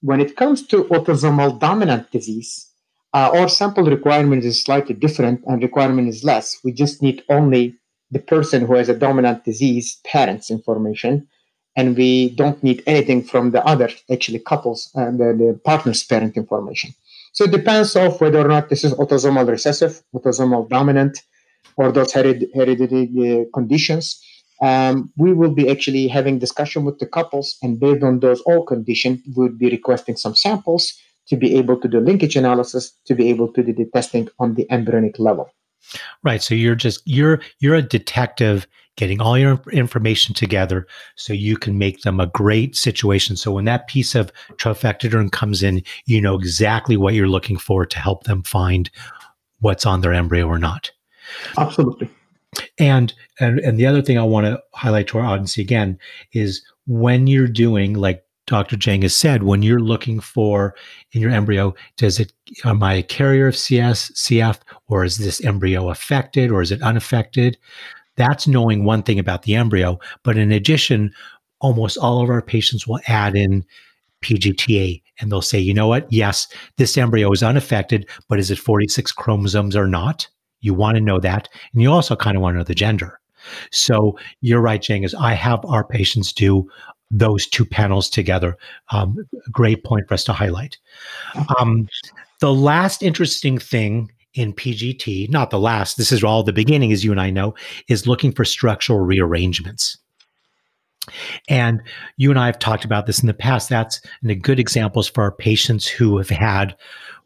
When 0.00 0.20
it 0.20 0.36
comes 0.36 0.66
to 0.68 0.84
autosomal 0.84 1.58
dominant 1.58 2.10
disease, 2.10 2.70
uh, 3.14 3.30
our 3.34 3.48
sample 3.48 3.84
requirement 3.84 4.44
is 4.44 4.62
slightly 4.62 4.94
different 4.94 5.42
and 5.46 5.62
requirement 5.62 6.08
is 6.08 6.24
less. 6.24 6.58
We 6.64 6.72
just 6.72 7.02
need 7.02 7.22
only 7.28 7.74
the 8.10 8.18
person 8.18 8.66
who 8.66 8.74
has 8.74 8.88
a 8.88 8.98
dominant 8.98 9.44
disease 9.44 9.98
parents 10.04 10.50
information 10.50 11.26
and 11.76 11.96
we 11.96 12.30
don't 12.30 12.62
need 12.62 12.82
anything 12.86 13.22
from 13.22 13.50
the 13.50 13.64
other 13.64 13.90
actually 14.10 14.38
couples 14.38 14.90
and 14.94 15.20
uh, 15.20 15.26
the, 15.26 15.52
the 15.52 15.60
partner's 15.64 16.02
parent 16.02 16.36
information 16.36 16.94
so 17.36 17.44
it 17.44 17.50
depends 17.50 17.94
of 17.96 18.20
whether 18.20 18.40
or 18.40 18.48
not 18.48 18.68
this 18.70 18.82
is 18.82 18.92
autosomal 18.94 19.46
recessive 19.48 20.02
autosomal 20.14 20.68
dominant 20.68 21.22
or 21.76 21.92
those 21.92 22.12
hered- 22.12 22.48
hereditary 22.54 23.06
uh, 23.26 23.44
conditions 23.54 24.22
um, 24.62 25.12
we 25.18 25.34
will 25.34 25.50
be 25.50 25.70
actually 25.70 26.08
having 26.08 26.38
discussion 26.38 26.84
with 26.84 26.98
the 26.98 27.06
couples 27.06 27.58
and 27.62 27.78
based 27.78 28.02
on 28.02 28.20
those 28.20 28.40
all 28.42 28.64
conditions 28.64 29.20
we 29.36 29.44
would 29.44 29.58
be 29.58 29.70
requesting 29.70 30.16
some 30.16 30.34
samples 30.34 30.94
to 31.28 31.36
be 31.36 31.56
able 31.56 31.78
to 31.78 31.88
do 31.88 32.00
linkage 32.00 32.36
analysis 32.36 32.92
to 33.04 33.14
be 33.14 33.28
able 33.28 33.52
to 33.52 33.62
do 33.62 33.72
the 33.72 33.86
testing 33.92 34.28
on 34.38 34.54
the 34.54 34.66
embryonic 34.70 35.18
level 35.18 35.50
Right. 36.24 36.42
So 36.42 36.54
you're 36.54 36.74
just 36.74 37.02
you're 37.04 37.40
you're 37.60 37.76
a 37.76 37.82
detective 37.82 38.66
getting 38.96 39.20
all 39.20 39.38
your 39.38 39.60
information 39.72 40.34
together 40.34 40.86
so 41.16 41.32
you 41.32 41.56
can 41.56 41.78
make 41.78 42.02
them 42.02 42.18
a 42.18 42.26
great 42.26 42.74
situation. 42.74 43.36
So 43.36 43.52
when 43.52 43.66
that 43.66 43.86
piece 43.88 44.14
of 44.14 44.32
trophectoderm 44.56 45.30
comes 45.32 45.62
in, 45.62 45.82
you 46.06 46.20
know 46.20 46.34
exactly 46.34 46.96
what 46.96 47.14
you're 47.14 47.28
looking 47.28 47.58
for 47.58 47.86
to 47.86 47.98
help 47.98 48.24
them 48.24 48.42
find 48.42 48.90
what's 49.60 49.86
on 49.86 50.00
their 50.00 50.12
embryo 50.12 50.46
or 50.46 50.58
not. 50.58 50.90
Absolutely. 51.58 52.10
And 52.78 53.12
and 53.38 53.58
and 53.60 53.78
the 53.78 53.86
other 53.86 54.00
thing 54.00 54.18
I 54.18 54.22
want 54.22 54.46
to 54.46 54.62
highlight 54.72 55.08
to 55.08 55.18
our 55.18 55.26
audience 55.26 55.58
again 55.58 55.98
is 56.32 56.62
when 56.86 57.26
you're 57.26 57.48
doing 57.48 57.94
like 57.94 58.22
Dr. 58.46 58.76
Jang 58.76 59.02
has 59.02 59.14
said, 59.14 59.42
when 59.42 59.62
you're 59.62 59.80
looking 59.80 60.20
for 60.20 60.74
in 61.12 61.20
your 61.20 61.32
embryo, 61.32 61.74
does 61.96 62.20
it, 62.20 62.32
am 62.64 62.82
I 62.82 62.94
a 62.94 63.02
carrier 63.02 63.48
of 63.48 63.56
CS, 63.56 64.12
CF, 64.12 64.60
or 64.88 65.04
is 65.04 65.18
this 65.18 65.44
embryo 65.44 65.90
affected 65.90 66.50
or 66.52 66.62
is 66.62 66.70
it 66.70 66.80
unaffected? 66.80 67.58
That's 68.16 68.46
knowing 68.46 68.84
one 68.84 69.02
thing 69.02 69.18
about 69.18 69.42
the 69.42 69.54
embryo. 69.54 69.98
But 70.22 70.36
in 70.36 70.52
addition, 70.52 71.12
almost 71.60 71.98
all 71.98 72.22
of 72.22 72.30
our 72.30 72.42
patients 72.42 72.86
will 72.86 73.00
add 73.06 73.36
in 73.36 73.64
PGTA 74.22 75.02
and 75.20 75.30
they'll 75.30 75.42
say, 75.42 75.58
you 75.58 75.74
know 75.74 75.88
what? 75.88 76.10
Yes, 76.12 76.48
this 76.76 76.96
embryo 76.98 77.30
is 77.32 77.42
unaffected, 77.42 78.08
but 78.28 78.38
is 78.38 78.50
it 78.50 78.58
46 78.58 79.12
chromosomes 79.12 79.76
or 79.76 79.86
not? 79.86 80.28
You 80.60 80.74
want 80.74 80.96
to 80.96 81.00
know 81.00 81.20
that. 81.20 81.48
And 81.72 81.82
you 81.82 81.90
also 81.90 82.16
kind 82.16 82.36
of 82.36 82.42
want 82.42 82.54
to 82.54 82.58
know 82.58 82.64
the 82.64 82.74
gender. 82.74 83.20
So 83.70 84.18
you're 84.40 84.60
right, 84.60 84.82
Jang, 84.82 85.04
is 85.04 85.14
I 85.14 85.34
have 85.34 85.64
our 85.64 85.84
patients 85.84 86.32
do 86.32 86.68
those 87.10 87.46
two 87.46 87.64
panels 87.64 88.10
together. 88.10 88.56
Um, 88.90 89.16
great 89.52 89.84
point 89.84 90.08
for 90.08 90.14
us 90.14 90.24
to 90.24 90.32
highlight. 90.32 90.76
Um, 91.58 91.88
the 92.40 92.52
last 92.52 93.02
interesting 93.02 93.58
thing 93.58 94.10
in 94.36 94.52
PGT, 94.52 95.28
not 95.30 95.50
the 95.50 95.58
last, 95.58 95.96
this 95.96 96.12
is 96.12 96.22
all 96.22 96.42
the 96.42 96.52
beginning, 96.52 96.92
as 96.92 97.04
you 97.04 97.10
and 97.10 97.20
I 97.20 97.30
know, 97.30 97.54
is 97.88 98.06
looking 98.06 98.32
for 98.32 98.44
structural 98.44 99.00
rearrangements. 99.00 99.98
And 101.48 101.82
you 102.16 102.30
and 102.30 102.38
I 102.38 102.46
have 102.46 102.58
talked 102.58 102.84
about 102.84 103.06
this 103.06 103.20
in 103.20 103.26
the 103.26 103.34
past. 103.34 103.68
That's 103.68 104.00
the 104.22 104.34
good 104.34 104.60
examples 104.60 105.08
for 105.08 105.22
our 105.22 105.32
patients 105.32 105.86
who 105.86 106.18
have 106.18 106.28
had 106.28 106.76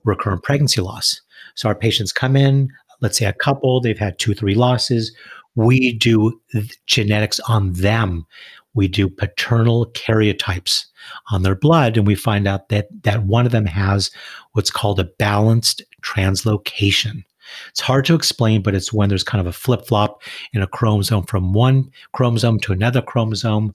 recurrent 0.05 0.43
pregnancy 0.43 0.81
loss. 0.81 1.21
So 1.55 1.69
our 1.69 1.75
patients 1.75 2.13
come 2.13 2.37
in, 2.37 2.71
let's 3.01 3.19
say 3.19 3.27
a 3.27 3.33
couple, 3.33 3.81
they've 3.81 3.99
had 3.99 4.19
two, 4.19 4.35
three 4.35 4.55
losses. 4.55 5.13
We 5.57 5.95
do 5.95 6.41
genetics 6.87 7.41
on 7.41 7.73
them 7.73 8.27
we 8.75 8.89
do 8.89 9.09
paternal 9.09 9.87
karyotypes 9.93 10.87
on 11.31 11.43
their 11.43 11.55
blood 11.55 11.97
and 11.97 12.07
we 12.07 12.15
find 12.15 12.47
out 12.47 12.69
that 12.69 12.89
that 13.03 13.25
one 13.25 13.47
of 13.47 13.53
them 13.53 13.67
has 13.67 14.11
what's 14.53 14.71
called 14.71 15.01
a 15.01 15.05
balanced 15.05 15.83
translocation 16.01 17.25
it's 17.69 17.81
hard 17.81 18.05
to 18.05 18.15
explain 18.15 18.63
but 18.63 18.75
it's 18.75 18.93
when 18.93 19.09
there's 19.09 19.25
kind 19.25 19.41
of 19.41 19.47
a 19.47 19.53
flip-flop 19.53 20.23
in 20.53 20.63
a 20.63 20.67
chromosome 20.67 21.25
from 21.25 21.53
one 21.53 21.91
chromosome 22.13 22.61
to 22.61 22.73
another 22.73 23.03
chromosome 23.03 23.75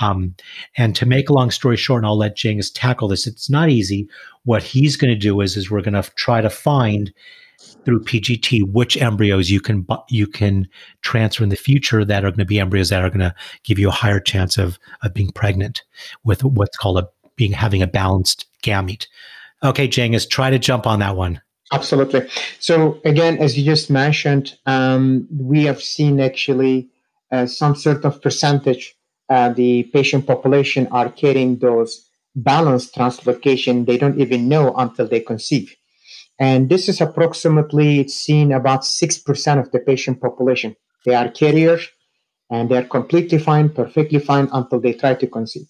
um, 0.00 0.34
and 0.76 0.96
to 0.96 1.06
make 1.06 1.28
a 1.28 1.32
long 1.32 1.50
story 1.50 1.76
short 1.76 1.98
and 1.98 2.06
i'll 2.06 2.18
let 2.18 2.36
Cengiz 2.36 2.70
tackle 2.74 3.08
this 3.08 3.26
it's 3.26 3.50
not 3.50 3.68
easy 3.68 4.08
what 4.44 4.62
he's 4.62 4.96
going 4.96 5.12
to 5.12 5.18
do 5.18 5.40
is 5.40 5.56
is 5.56 5.70
we're 5.70 5.82
going 5.82 6.00
to 6.00 6.10
try 6.14 6.40
to 6.40 6.50
find 6.50 7.12
through 7.84 8.02
PGT 8.02 8.62
which 8.72 8.96
embryos 8.96 9.50
you 9.50 9.60
can 9.60 9.86
you 10.08 10.26
can 10.26 10.66
transfer 11.02 11.42
in 11.42 11.48
the 11.48 11.56
future 11.56 12.04
that 12.04 12.24
are 12.24 12.30
going 12.30 12.38
to 12.38 12.44
be 12.44 12.60
embryos 12.60 12.88
that 12.88 13.02
are 13.02 13.10
going 13.10 13.20
to 13.20 13.34
give 13.64 13.78
you 13.78 13.88
a 13.88 13.92
higher 13.92 14.20
chance 14.20 14.58
of 14.58 14.78
of 15.02 15.14
being 15.14 15.30
pregnant 15.32 15.82
with 16.24 16.44
what's 16.44 16.76
called 16.76 16.98
a 16.98 17.08
being 17.36 17.52
having 17.52 17.82
a 17.82 17.86
balanced 17.86 18.46
gamete. 18.62 19.06
Okay, 19.62 19.88
Cengiz, 19.88 20.28
try 20.28 20.50
to 20.50 20.58
jump 20.58 20.86
on 20.86 20.98
that 21.00 21.16
one. 21.16 21.40
Absolutely. 21.72 22.28
So 22.60 23.00
again, 23.04 23.38
as 23.38 23.56
you 23.58 23.64
just 23.64 23.90
mentioned, 23.90 24.54
um, 24.66 25.26
we 25.30 25.64
have 25.64 25.82
seen 25.82 26.20
actually 26.20 26.90
uh, 27.30 27.46
some 27.46 27.74
sort 27.74 28.04
of 28.04 28.20
percentage 28.20 28.94
uh, 29.30 29.48
the 29.50 29.84
patient 29.94 30.26
population 30.26 30.86
are 30.88 31.08
carrying 31.08 31.58
those 31.58 32.06
balanced 32.36 32.94
translocation. 32.94 33.86
They 33.86 33.96
don't 33.96 34.20
even 34.20 34.46
know 34.46 34.74
until 34.76 35.08
they 35.08 35.20
conceive. 35.20 35.74
And 36.38 36.68
this 36.68 36.88
is 36.88 37.00
approximately 37.00 38.00
it's 38.00 38.14
seen 38.14 38.52
about 38.52 38.82
6% 38.82 39.58
of 39.58 39.70
the 39.70 39.78
patient 39.78 40.20
population. 40.20 40.76
They 41.06 41.14
are 41.14 41.30
carriers 41.30 41.88
and 42.50 42.70
they're 42.70 42.84
completely 42.84 43.38
fine, 43.38 43.70
perfectly 43.70 44.18
fine 44.18 44.48
until 44.52 44.80
they 44.80 44.92
try 44.92 45.14
to 45.14 45.26
conceive. 45.26 45.68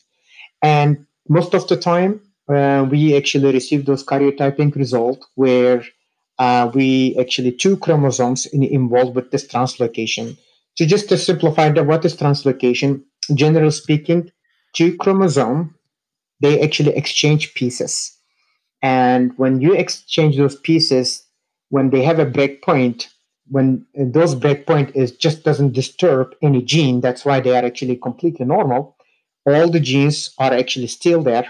And 0.60 1.06
most 1.28 1.54
of 1.54 1.68
the 1.68 1.76
time, 1.76 2.20
uh, 2.48 2.86
we 2.90 3.16
actually 3.16 3.52
received 3.52 3.86
those 3.86 4.04
karyotyping 4.04 4.74
result 4.74 5.24
where 5.34 5.84
uh, 6.38 6.70
we 6.74 7.16
actually 7.18 7.52
two 7.52 7.76
chromosomes 7.76 8.46
in, 8.46 8.62
involved 8.62 9.14
with 9.14 9.30
this 9.30 9.46
translocation. 9.46 10.36
So 10.74 10.86
just 10.86 11.08
to 11.10 11.18
simplify 11.18 11.70
that, 11.70 11.86
what 11.86 12.04
is 12.04 12.16
translocation? 12.16 13.02
Generally 13.34 13.70
speaking, 13.72 14.30
two 14.74 14.96
chromosome 14.96 15.74
they 16.42 16.60
actually 16.60 16.94
exchange 16.96 17.54
pieces. 17.54 18.18
And 18.82 19.32
when 19.38 19.60
you 19.60 19.74
exchange 19.74 20.36
those 20.36 20.56
pieces, 20.56 21.24
when 21.70 21.90
they 21.90 22.02
have 22.02 22.18
a 22.18 22.26
breakpoint, 22.26 23.06
when 23.48 23.86
those 23.94 24.34
breakpoint 24.34 24.94
is 24.96 25.12
just 25.12 25.44
doesn't 25.44 25.72
disturb 25.72 26.34
any 26.42 26.60
gene, 26.62 27.00
that's 27.00 27.24
why 27.24 27.38
they 27.38 27.56
are 27.56 27.64
actually 27.64 27.96
completely 27.96 28.44
normal. 28.44 28.96
All 29.46 29.70
the 29.70 29.80
genes 29.80 30.34
are 30.38 30.52
actually 30.52 30.88
still 30.88 31.22
there. 31.22 31.46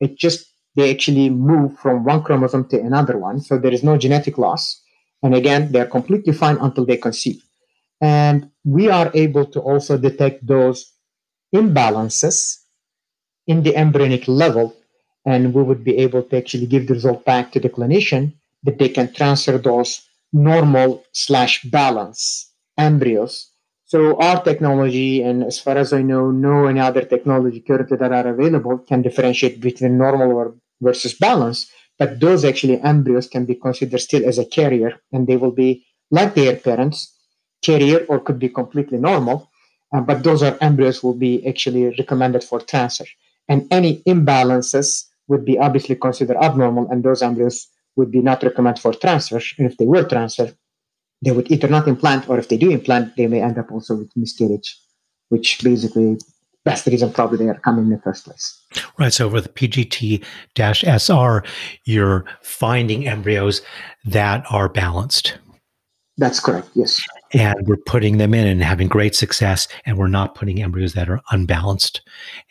It 0.00 0.18
just 0.18 0.46
they 0.74 0.90
actually 0.90 1.30
move 1.30 1.78
from 1.78 2.04
one 2.04 2.22
chromosome 2.22 2.68
to 2.68 2.80
another 2.80 3.18
one, 3.18 3.40
so 3.40 3.58
there 3.58 3.72
is 3.72 3.82
no 3.82 3.96
genetic 3.96 4.36
loss. 4.36 4.82
And 5.22 5.34
again, 5.34 5.72
they're 5.72 5.86
completely 5.86 6.34
fine 6.34 6.58
until 6.58 6.84
they 6.84 6.98
conceive. 6.98 7.42
And 8.00 8.50
we 8.64 8.90
are 8.90 9.10
able 9.14 9.46
to 9.46 9.60
also 9.60 9.96
detect 9.96 10.46
those 10.46 10.92
imbalances 11.54 12.58
in 13.46 13.62
the 13.62 13.74
embryonic 13.76 14.28
level 14.28 14.76
and 15.26 15.52
we 15.52 15.62
would 15.62 15.82
be 15.82 15.96
able 15.98 16.22
to 16.22 16.36
actually 16.36 16.66
give 16.66 16.86
the 16.86 16.94
result 16.94 17.24
back 17.24 17.50
to 17.52 17.60
the 17.60 17.68
clinician 17.68 18.32
that 18.62 18.78
they 18.78 18.88
can 18.88 19.12
transfer 19.12 19.58
those 19.58 20.02
normal 20.32 21.04
slash 21.12 21.62
balance 21.64 22.52
embryos. 22.78 23.50
So 23.86 24.18
our 24.20 24.42
technology, 24.42 25.22
and 25.22 25.44
as 25.44 25.60
far 25.60 25.76
as 25.78 25.92
I 25.92 26.02
know, 26.02 26.30
no 26.32 26.66
any 26.66 26.80
other 26.80 27.04
technology 27.04 27.60
currently 27.60 27.96
that 27.96 28.12
are 28.12 28.28
available 28.28 28.78
can 28.78 29.00
differentiate 29.02 29.60
between 29.60 29.96
normal 29.96 30.32
or 30.32 30.54
versus 30.80 31.14
balance. 31.14 31.70
But 31.98 32.20
those 32.20 32.44
actually 32.44 32.80
embryos 32.80 33.28
can 33.28 33.46
be 33.46 33.54
considered 33.54 34.00
still 34.00 34.28
as 34.28 34.38
a 34.38 34.44
carrier, 34.44 35.00
and 35.12 35.26
they 35.26 35.36
will 35.36 35.52
be 35.52 35.86
like 36.10 36.34
their 36.34 36.56
parents, 36.56 37.14
carrier 37.62 38.04
or 38.08 38.18
could 38.20 38.38
be 38.38 38.48
completely 38.48 38.98
normal. 38.98 39.50
Uh, 39.94 40.00
but 40.00 40.24
those 40.24 40.42
are 40.42 40.58
embryos 40.60 41.02
will 41.02 41.14
be 41.14 41.46
actually 41.46 41.86
recommended 41.96 42.42
for 42.42 42.60
transfer. 42.60 43.06
and 43.48 43.66
any 43.70 44.02
imbalances 44.02 45.04
would 45.28 45.44
be 45.44 45.58
obviously 45.58 45.96
considered 45.96 46.36
abnormal, 46.36 46.88
and 46.90 47.02
those 47.02 47.22
embryos 47.22 47.68
would 47.96 48.10
be 48.10 48.20
not 48.20 48.42
recommended 48.42 48.80
for 48.80 48.92
transfer. 48.92 49.40
And 49.58 49.70
if 49.70 49.76
they 49.76 49.86
were 49.86 50.04
transferred, 50.04 50.56
they 51.22 51.32
would 51.32 51.50
either 51.50 51.68
not 51.68 51.88
implant, 51.88 52.28
or 52.28 52.38
if 52.38 52.48
they 52.48 52.56
do 52.56 52.70
implant, 52.70 53.16
they 53.16 53.26
may 53.26 53.42
end 53.42 53.58
up 53.58 53.70
also 53.70 53.96
with 53.96 54.10
miscarriage, 54.16 54.78
which 55.28 55.60
basically 55.62 56.18
that's 56.64 56.82
the 56.82 56.90
reason 56.90 57.12
probably 57.12 57.38
they 57.38 57.48
are 57.48 57.60
coming 57.60 57.84
in 57.84 57.90
the 57.90 57.98
first 58.00 58.24
place. 58.24 58.60
Right. 58.98 59.12
So 59.12 59.28
with 59.28 59.54
PGT 59.54 60.24
SR, 60.58 61.44
you're 61.84 62.24
finding 62.42 63.06
embryos 63.06 63.62
that 64.04 64.44
are 64.50 64.68
balanced. 64.68 65.38
That's 66.18 66.40
correct. 66.40 66.68
Yes. 66.74 67.00
And 67.32 67.68
we're 67.68 67.76
putting 67.76 68.16
them 68.16 68.32
in 68.32 68.46
and 68.46 68.62
having 68.62 68.88
great 68.88 69.14
success, 69.14 69.68
and 69.84 69.98
we're 69.98 70.08
not 70.08 70.34
putting 70.34 70.62
embryos 70.62 70.94
that 70.94 71.10
are 71.10 71.20
unbalanced. 71.30 72.00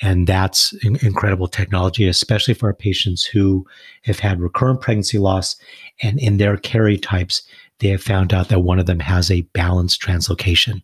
And 0.02 0.28
that's 0.28 0.72
in- 0.84 0.98
incredible 0.98 1.48
technology, 1.48 2.08
especially 2.08 2.54
for 2.54 2.68
our 2.68 2.76
patients 2.76 3.26
who 3.26 3.66
have 4.04 4.20
had 4.20 4.40
recurrent 4.40 4.82
pregnancy 4.82 5.18
loss. 5.18 5.56
And 6.04 6.20
in 6.20 6.38
their 6.38 6.58
karyotypes, 6.58 7.42
they 7.80 7.90
have 7.90 8.02
found 8.02 8.34
out 8.34 8.50
that 8.50 8.62
one 8.62 8.80
of 8.80 8.86
them 8.86 9.00
has 9.00 9.30
a 9.30 9.42
balanced 9.54 10.02
translocation. 10.02 10.82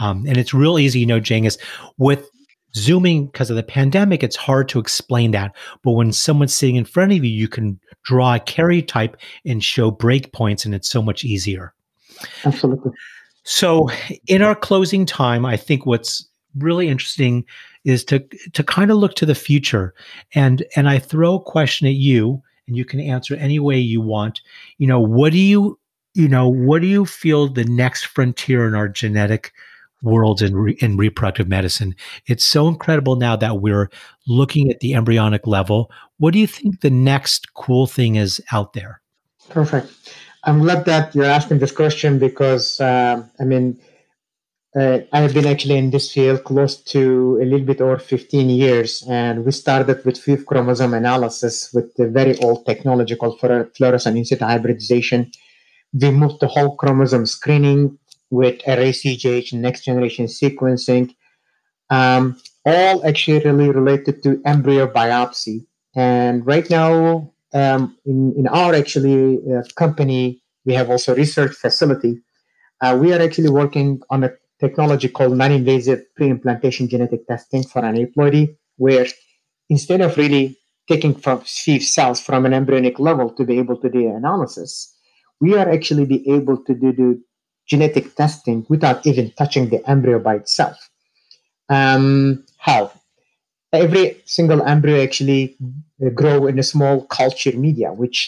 Um, 0.00 0.24
and 0.26 0.36
it's 0.36 0.54
real 0.54 0.78
easy, 0.78 1.00
you 1.00 1.06
know, 1.06 1.20
Cengiz, 1.20 1.58
with 1.98 2.28
Zooming 2.76 3.26
because 3.26 3.50
of 3.50 3.56
the 3.56 3.62
pandemic, 3.62 4.22
it's 4.22 4.36
hard 4.36 4.68
to 4.70 4.80
explain 4.80 5.30
that. 5.30 5.54
But 5.82 5.92
when 5.92 6.12
someone's 6.12 6.54
sitting 6.54 6.76
in 6.76 6.84
front 6.84 7.12
of 7.12 7.24
you, 7.24 7.30
you 7.30 7.48
can 7.48 7.78
draw 8.04 8.34
a 8.34 8.40
karyotype 8.40 9.14
and 9.46 9.62
show 9.62 9.90
breakpoints, 9.90 10.64
and 10.64 10.74
it's 10.74 10.88
so 10.88 11.00
much 11.00 11.24
easier. 11.24 11.72
Absolutely. 12.44 12.92
So, 13.44 13.88
in 14.26 14.42
our 14.42 14.54
closing 14.54 15.06
time, 15.06 15.46
I 15.46 15.56
think 15.56 15.86
what's 15.86 16.26
really 16.58 16.88
interesting 16.88 17.44
is 17.84 18.04
to 18.06 18.24
to 18.54 18.64
kind 18.64 18.90
of 18.90 18.96
look 18.96 19.14
to 19.16 19.26
the 19.26 19.34
future, 19.34 19.94
and 20.34 20.64
and 20.74 20.88
I 20.88 20.98
throw 20.98 21.36
a 21.36 21.42
question 21.42 21.86
at 21.86 21.94
you, 21.94 22.42
and 22.66 22.76
you 22.76 22.84
can 22.84 23.00
answer 23.00 23.36
any 23.36 23.58
way 23.58 23.78
you 23.78 24.00
want. 24.00 24.40
You 24.78 24.86
know, 24.86 25.00
what 25.00 25.32
do 25.32 25.38
you 25.38 25.78
you 26.14 26.28
know 26.28 26.48
what 26.48 26.80
do 26.82 26.88
you 26.88 27.04
feel 27.04 27.48
the 27.48 27.64
next 27.64 28.06
frontier 28.06 28.66
in 28.66 28.74
our 28.74 28.88
genetic 28.88 29.52
worlds 30.04 30.42
in, 30.42 30.54
re- 30.54 30.76
in 30.80 30.96
reproductive 30.96 31.48
medicine. 31.48 31.94
It's 32.26 32.44
so 32.44 32.68
incredible 32.68 33.16
now 33.16 33.36
that 33.36 33.60
we're 33.60 33.88
looking 34.28 34.70
at 34.70 34.80
the 34.80 34.94
embryonic 34.94 35.46
level. 35.46 35.90
What 36.18 36.32
do 36.32 36.38
you 36.38 36.46
think 36.46 36.80
the 36.80 36.90
next 36.90 37.54
cool 37.54 37.86
thing 37.86 38.16
is 38.16 38.40
out 38.52 38.74
there? 38.74 39.00
Perfect. 39.48 39.90
I'm 40.44 40.60
glad 40.60 40.84
that 40.84 41.14
you're 41.14 41.24
asking 41.24 41.58
this 41.58 41.72
question 41.72 42.18
because, 42.18 42.80
uh, 42.80 43.22
I 43.40 43.44
mean, 43.44 43.80
uh, 44.76 44.98
I 45.12 45.20
have 45.20 45.32
been 45.32 45.46
actually 45.46 45.78
in 45.78 45.90
this 45.90 46.12
field 46.12 46.44
close 46.44 46.76
to 46.76 47.38
a 47.40 47.44
little 47.44 47.64
bit 47.64 47.80
over 47.80 47.96
15 47.96 48.50
years, 48.50 49.04
and 49.08 49.44
we 49.44 49.52
started 49.52 50.04
with 50.04 50.18
FISH 50.18 50.44
chromosome 50.44 50.94
analysis 50.94 51.72
with 51.72 51.94
the 51.94 52.08
very 52.08 52.36
old 52.38 52.66
technology 52.66 53.14
called 53.14 53.38
fluorescent 53.38 54.18
in 54.18 54.24
situ 54.24 54.44
hybridization. 54.44 55.30
We 55.94 56.10
moved 56.10 56.40
the 56.40 56.48
whole 56.48 56.76
chromosome 56.76 57.26
screening 57.26 57.98
with 58.30 58.60
array-CGH 58.66 59.52
next 59.52 59.84
generation 59.84 60.26
sequencing, 60.26 61.14
um, 61.90 62.36
all 62.64 63.06
actually 63.06 63.40
really 63.40 63.70
related 63.70 64.22
to 64.24 64.40
embryo 64.44 64.86
biopsy. 64.86 65.66
And 65.94 66.44
right 66.46 66.68
now, 66.68 67.32
um, 67.52 67.96
in, 68.04 68.34
in 68.36 68.48
our 68.48 68.74
actually 68.74 69.38
uh, 69.52 69.62
company, 69.76 70.42
we 70.64 70.74
have 70.74 70.90
also 70.90 71.14
research 71.14 71.52
facility. 71.52 72.20
Uh, 72.80 72.98
we 73.00 73.12
are 73.12 73.22
actually 73.22 73.50
working 73.50 74.00
on 74.10 74.24
a 74.24 74.32
technology 74.60 75.08
called 75.08 75.36
non-invasive 75.36 76.02
pre-implantation 76.16 76.88
genetic 76.88 77.26
testing 77.26 77.62
for 77.62 77.84
an 77.84 77.94
aneuploidy, 77.94 78.56
where 78.76 79.06
instead 79.68 80.00
of 80.00 80.16
really 80.16 80.58
taking 80.88 81.14
from 81.14 81.42
cells 81.44 82.20
from 82.20 82.44
an 82.44 82.52
embryonic 82.52 82.98
level 82.98 83.30
to 83.30 83.44
be 83.44 83.58
able 83.58 83.76
to 83.76 83.88
do 83.88 84.08
analysis, 84.08 84.93
we 85.44 85.50
are 85.60 85.68
actually 85.76 86.06
be 86.14 86.20
able 86.36 86.58
to 86.66 86.72
do 86.74 86.90
the 87.00 87.10
genetic 87.72 88.06
testing 88.20 88.58
without 88.68 88.98
even 89.10 89.26
touching 89.40 89.68
the 89.68 89.80
embryo 89.94 90.18
by 90.18 90.34
itself. 90.36 90.76
Um, 91.68 92.44
how? 92.58 92.82
Every 93.72 94.06
single 94.24 94.62
embryo 94.62 95.02
actually 95.02 95.56
uh, 96.04 96.10
grow 96.20 96.46
in 96.46 96.58
a 96.58 96.62
small 96.72 97.04
culture 97.20 97.56
media, 97.66 97.92
which 97.92 98.18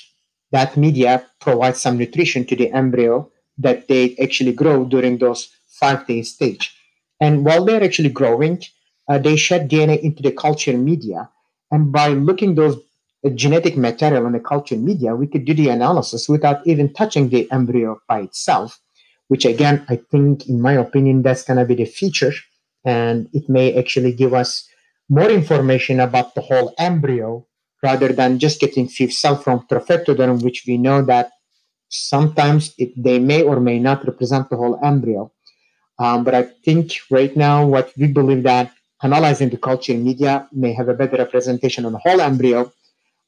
that 0.53 0.77
media 0.77 1.25
provides 1.41 1.81
some 1.81 1.97
nutrition 1.99 2.45
to 2.47 2.57
the 2.57 2.71
embryo 2.73 3.31
that 3.67 3.89
they 3.89 4.17
actually 4.23 4.53
grow 4.53 4.85
during 4.85 5.19
those 5.19 5.41
five 5.81 6.07
day 6.07 6.23
stage. 6.23 6.65
And 7.21 7.45
while 7.47 7.65
they're 7.65 7.85
actually 7.89 8.11
growing, 8.11 8.63
uh, 9.09 9.19
they 9.19 9.37
shed 9.37 9.71
DNA 9.71 9.97
into 10.03 10.23
the 10.23 10.33
culture 10.33 10.77
media. 10.77 11.31
And 11.71 11.93
by 11.93 12.09
looking 12.09 12.55
those 12.55 12.77
genetic 13.31 13.77
material 13.77 14.27
in 14.27 14.33
the 14.33 14.41
culture 14.41 14.77
media, 14.77 15.15
we 15.15 15.27
could 15.27 15.45
do 15.45 15.55
the 15.55 15.69
analysis 15.69 16.29
without 16.29 16.67
even 16.67 16.93
touching 16.93 17.29
the 17.29 17.51
embryo 17.51 18.01
by 18.09 18.21
itself 18.21 18.81
which 19.29 19.45
again, 19.45 19.85
I 19.89 19.97
think, 19.97 20.49
in 20.49 20.61
my 20.61 20.73
opinion, 20.73 21.23
that's 21.23 21.43
going 21.43 21.59
to 21.59 21.65
be 21.65 21.75
the 21.75 21.85
future. 21.85 22.33
And 22.85 23.29
it 23.33 23.49
may 23.49 23.77
actually 23.77 24.13
give 24.13 24.35
us 24.35 24.69
more 25.09 25.29
information 25.31 26.01
about 26.01 26.35
the 26.35 26.41
whole 26.41 26.75
embryo 26.79 27.47
rather 27.83 28.13
than 28.13 28.39
just 28.39 28.61
getting 28.61 28.89
fifth 28.89 29.13
cell 29.13 29.37
from 29.37 29.67
trophectoderm, 29.71 30.43
which 30.43 30.65
we 30.67 30.79
know 30.79 31.03
that 31.03 31.31
sometimes 31.89 32.75
it, 32.79 32.91
they 32.97 33.19
may 33.19 33.43
or 33.43 33.61
may 33.61 33.79
not 33.79 34.05
represent 34.07 34.49
the 34.51 34.57
whole 34.57 34.79
embryo. 34.85 35.33
Um, 35.99 36.25
but 36.25 36.35
I 36.35 36.43
think 36.65 36.93
right 37.11 37.35
now, 37.37 37.67
what 37.67 37.93
we 37.97 38.07
believe 38.07 38.43
that 38.45 38.73
analyzing 39.03 39.51
the 39.51 39.57
culture 39.57 39.95
media 39.95 40.49
may 40.53 40.73
have 40.73 40.89
a 40.89 40.95
better 40.95 41.17
representation 41.17 41.85
on 41.85 41.93
the 41.93 41.99
whole 41.99 42.21
embryo, 42.21 42.73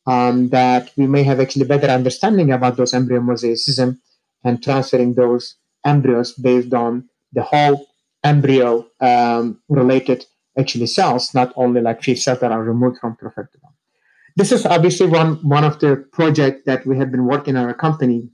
um, 0.08 0.48
that 0.48 0.90
we 0.96 1.06
may 1.06 1.22
have 1.22 1.38
actually 1.38 1.66
better 1.66 1.88
understanding 1.88 2.50
about 2.50 2.76
those 2.76 2.94
embryo 2.94 3.20
mosaicism 3.20 3.98
and 4.42 4.62
transferring 4.62 5.14
those 5.14 5.56
embryos 5.84 6.32
based 6.32 6.72
on 6.72 7.06
the 7.32 7.42
whole 7.42 7.86
embryo 8.24 8.86
um, 9.00 9.60
related 9.68 10.24
actually 10.58 10.86
cells, 10.86 11.34
not 11.34 11.52
only 11.56 11.82
like 11.82 12.02
fifth 12.02 12.22
cells 12.22 12.40
that 12.40 12.50
are 12.50 12.62
removed 12.62 12.98
from 12.98 13.16
trophectoderm. 13.16 13.74
This 14.34 14.50
is 14.50 14.64
obviously 14.64 15.06
one, 15.06 15.34
one 15.46 15.64
of 15.64 15.78
the 15.80 15.96
projects 16.12 16.62
that 16.64 16.86
we 16.86 16.96
have 16.96 17.10
been 17.10 17.26
working 17.26 17.56
on 17.56 17.66
our 17.66 17.74
company, 17.74 18.30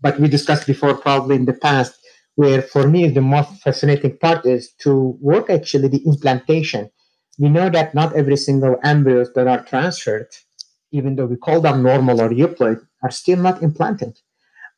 but 0.00 0.20
we 0.20 0.28
discussed 0.28 0.66
before 0.68 0.94
probably 0.94 1.34
in 1.36 1.46
the 1.46 1.52
past, 1.52 1.98
where 2.36 2.62
for 2.62 2.86
me 2.86 3.08
the 3.08 3.20
most 3.20 3.60
fascinating 3.60 4.16
part 4.18 4.46
is 4.46 4.72
to 4.82 5.18
work 5.20 5.50
actually 5.50 5.88
the 5.88 6.04
implantation. 6.06 6.90
We 7.38 7.48
know 7.48 7.70
that 7.70 7.92
not 7.92 8.14
every 8.14 8.36
single 8.36 8.76
embryos 8.84 9.32
that 9.34 9.48
are 9.48 9.64
transferred, 9.64 10.28
even 10.92 11.16
though 11.16 11.26
we 11.26 11.36
call 11.36 11.60
them 11.60 11.82
normal 11.82 12.20
or 12.20 12.30
euploid, 12.30 12.80
are 13.02 13.10
still 13.10 13.38
not 13.38 13.62
implanted. 13.62 14.18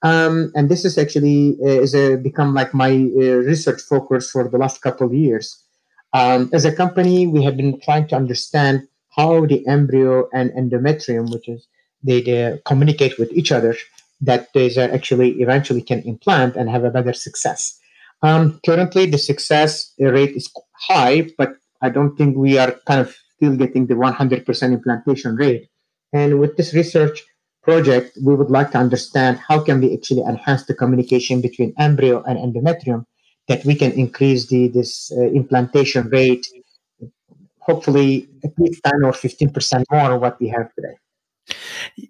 Um, 0.03 0.53
and 0.55 0.69
this 0.69 0.85
is 0.85 0.99
actually 0.99 1.57
uh, 1.63 1.81
is 1.81 1.95
a, 1.95 2.17
become 2.17 2.55
like 2.55 2.75
my 2.75 2.91
uh, 2.91 3.41
research 3.51 3.81
focus 3.83 4.31
for 4.31 4.49
the 4.49 4.59
last 4.59 4.83
couple 4.83 5.07
of 5.07 5.15
years. 5.15 5.63
Um, 6.13 6.51
as 6.53 6.65
a 6.65 6.75
company, 6.75 7.27
we 7.27 7.43
have 7.43 7.57
been 7.57 7.81
trying 7.81 8.07
to 8.09 8.17
understand 8.17 8.87
how 9.17 9.47
the 9.47 9.67
embryo 9.67 10.29
and 10.33 10.51
endometrium, 10.53 11.33
which 11.33 11.49
is 11.49 11.67
they, 12.03 12.21
they 12.21 12.61
communicate 12.67 13.19
with 13.19 13.33
each 13.33 13.51
other, 13.51 13.75
that 14.21 14.53
they 14.53 14.75
actually 14.77 15.31
eventually 15.41 15.83
can 15.83 16.01
implant 16.03 16.57
and 16.57 16.69
have 16.69 16.85
a 16.85 16.91
better 16.91 17.13
success. 17.13 17.79
Um, 18.23 18.61
currently, 18.65 19.07
the 19.07 19.19
success 19.19 19.93
rate 19.99 20.37
is 20.37 20.51
high, 20.89 21.31
but 21.37 21.57
I 21.83 21.89
don't 21.91 22.17
think 22.17 22.37
we 22.37 22.59
are 22.59 22.73
kind 22.87 23.01
of 23.01 23.15
still 23.37 23.57
getting 23.57 23.87
the 23.87 23.95
100% 23.95 24.73
implantation 24.73 25.37
rate. 25.37 25.69
And 26.15 26.41
with 26.41 26.57
this 26.57 26.73
research, 26.73 27.25
project, 27.65 28.17
we 28.23 28.35
would 28.35 28.51
like 28.51 28.71
to 28.73 28.79
understand 28.79 29.39
how 29.39 29.59
can 29.59 29.81
we 29.81 29.93
actually 29.95 30.23
enhance 30.23 30.67
the 30.67 30.75
communication 30.75 31.41
between 31.41 31.75
embryo 31.79 32.23
and 32.23 32.39
endometrium 32.39 33.05
that 33.49 33.65
we 33.65 33.75
can 33.75 33.93
increase 33.93 34.47
the 34.47 34.69
this 34.69 35.11
uh, 35.13 35.23
implantation 35.23 36.09
rate, 36.09 36.47
hopefully 37.59 38.29
at 38.45 38.51
least 38.59 38.83
10 38.85 39.05
or 39.05 39.13
15% 39.13 39.85
more 39.91 40.19
what 40.19 40.39
we 40.41 40.49
have 40.49 40.69
today. 40.75 40.97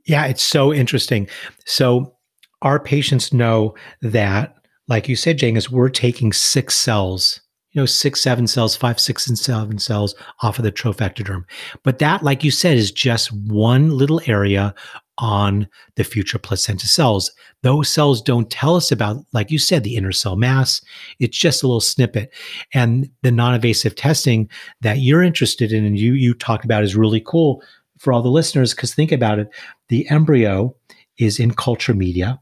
Yeah, 0.06 0.26
it's 0.26 0.42
so 0.42 0.72
interesting. 0.72 1.28
So 1.64 2.14
our 2.62 2.78
patients 2.78 3.32
know 3.32 3.74
that, 4.02 4.56
like 4.86 5.08
you 5.08 5.16
said, 5.16 5.38
Cengiz, 5.38 5.70
we're 5.70 5.88
taking 5.88 6.32
six 6.32 6.74
cells 6.76 7.40
you 7.74 7.82
know, 7.82 7.86
six, 7.86 8.22
seven 8.22 8.46
cells, 8.46 8.76
five, 8.76 8.98
six, 9.00 9.26
and 9.28 9.38
seven 9.38 9.78
cells 9.78 10.14
off 10.42 10.58
of 10.58 10.64
the 10.64 10.72
trophectoderm. 10.72 11.44
But 11.82 11.98
that, 11.98 12.22
like 12.22 12.44
you 12.44 12.50
said, 12.50 12.76
is 12.76 12.92
just 12.92 13.32
one 13.32 13.90
little 13.90 14.20
area 14.26 14.74
on 15.18 15.68
the 15.96 16.04
future 16.04 16.38
placenta 16.38 16.86
cells. 16.86 17.30
Those 17.62 17.88
cells 17.88 18.22
don't 18.22 18.50
tell 18.50 18.76
us 18.76 18.90
about, 18.90 19.24
like 19.32 19.50
you 19.50 19.58
said, 19.58 19.84
the 19.84 19.96
inner 19.96 20.12
cell 20.12 20.36
mass. 20.36 20.80
It's 21.18 21.36
just 21.36 21.62
a 21.62 21.66
little 21.66 21.80
snippet. 21.80 22.32
And 22.72 23.10
the 23.22 23.32
non-invasive 23.32 23.96
testing 23.96 24.48
that 24.80 24.98
you're 24.98 25.22
interested 25.22 25.72
in 25.72 25.84
and 25.84 25.98
you 25.98 26.12
you 26.14 26.34
talked 26.34 26.64
about 26.64 26.84
is 26.84 26.96
really 26.96 27.20
cool 27.20 27.62
for 27.98 28.12
all 28.12 28.22
the 28.22 28.28
listeners 28.28 28.74
because 28.74 28.94
think 28.94 29.12
about 29.12 29.38
it. 29.38 29.48
The 29.88 30.08
embryo 30.10 30.76
is 31.18 31.40
in 31.40 31.54
culture 31.54 31.94
media 31.94 32.40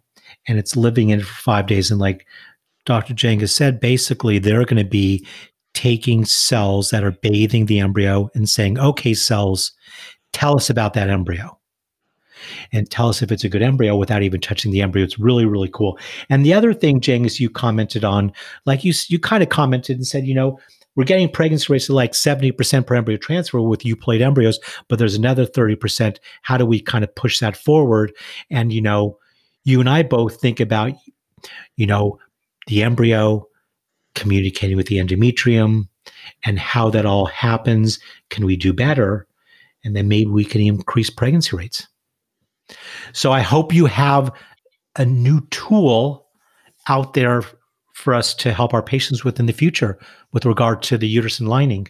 and 0.48 0.58
it's 0.58 0.76
living 0.76 1.10
in 1.10 1.20
it 1.20 1.26
for 1.26 1.42
five 1.42 1.66
days. 1.66 1.90
And 1.90 2.00
like 2.00 2.26
Dr. 2.84 3.14
Cengiz 3.14 3.50
said, 3.50 3.80
basically 3.80 4.38
they're 4.38 4.64
going 4.64 4.82
to 4.82 4.88
be 4.88 5.26
taking 5.74 6.24
cells 6.24 6.90
that 6.90 7.04
are 7.04 7.12
bathing 7.12 7.66
the 7.66 7.80
embryo 7.80 8.30
and 8.34 8.48
saying, 8.48 8.78
okay, 8.78 9.14
cells, 9.14 9.72
tell 10.32 10.56
us 10.56 10.68
about 10.68 10.94
that 10.94 11.08
embryo 11.08 11.58
and 12.72 12.90
tell 12.90 13.08
us 13.08 13.22
if 13.22 13.30
it's 13.30 13.44
a 13.44 13.48
good 13.48 13.62
embryo 13.62 13.96
without 13.96 14.22
even 14.22 14.40
touching 14.40 14.72
the 14.72 14.82
embryo. 14.82 15.04
It's 15.04 15.18
really, 15.18 15.46
really 15.46 15.70
cool. 15.72 15.98
And 16.28 16.44
the 16.44 16.54
other 16.54 16.74
thing, 16.74 17.00
Cengiz, 17.00 17.40
you 17.40 17.48
commented 17.48 18.04
on, 18.04 18.32
like 18.66 18.84
you, 18.84 18.92
you 19.08 19.18
kind 19.18 19.42
of 19.42 19.48
commented 19.48 19.96
and 19.96 20.06
said, 20.06 20.26
you 20.26 20.34
know, 20.34 20.58
we're 20.94 21.04
getting 21.04 21.30
pregnancy 21.30 21.72
rates 21.72 21.88
of 21.88 21.94
like 21.94 22.12
70% 22.12 22.86
per 22.86 22.94
embryo 22.94 23.16
transfer 23.16 23.60
with 23.62 23.80
euploid 23.80 24.20
embryos, 24.20 24.58
but 24.88 24.98
there's 24.98 25.14
another 25.14 25.46
30%. 25.46 26.18
How 26.42 26.58
do 26.58 26.66
we 26.66 26.80
kind 26.80 27.02
of 27.02 27.14
push 27.14 27.40
that 27.40 27.56
forward? 27.56 28.12
And, 28.50 28.72
you 28.72 28.82
know, 28.82 29.18
you 29.64 29.80
and 29.80 29.88
I 29.88 30.02
both 30.02 30.40
think 30.40 30.60
about, 30.60 30.92
you 31.76 31.86
know, 31.86 32.18
the 32.66 32.82
embryo 32.82 33.46
communicating 34.14 34.76
with 34.76 34.86
the 34.86 34.98
endometrium 34.98 35.88
and 36.44 36.58
how 36.58 36.90
that 36.90 37.06
all 37.06 37.26
happens. 37.26 37.98
Can 38.30 38.44
we 38.44 38.56
do 38.56 38.72
better? 38.72 39.26
And 39.84 39.96
then 39.96 40.08
maybe 40.08 40.30
we 40.30 40.44
can 40.44 40.60
increase 40.60 41.10
pregnancy 41.10 41.56
rates. 41.56 41.86
So 43.12 43.32
I 43.32 43.40
hope 43.40 43.74
you 43.74 43.86
have 43.86 44.32
a 44.96 45.04
new 45.04 45.40
tool 45.50 46.26
out 46.88 47.14
there 47.14 47.42
for 47.94 48.14
us 48.14 48.34
to 48.34 48.52
help 48.52 48.74
our 48.74 48.82
patients 48.82 49.24
with 49.24 49.38
in 49.38 49.46
the 49.46 49.52
future 49.52 49.98
with 50.32 50.44
regard 50.44 50.82
to 50.82 50.98
the 50.98 51.08
uterine 51.08 51.48
lining. 51.48 51.88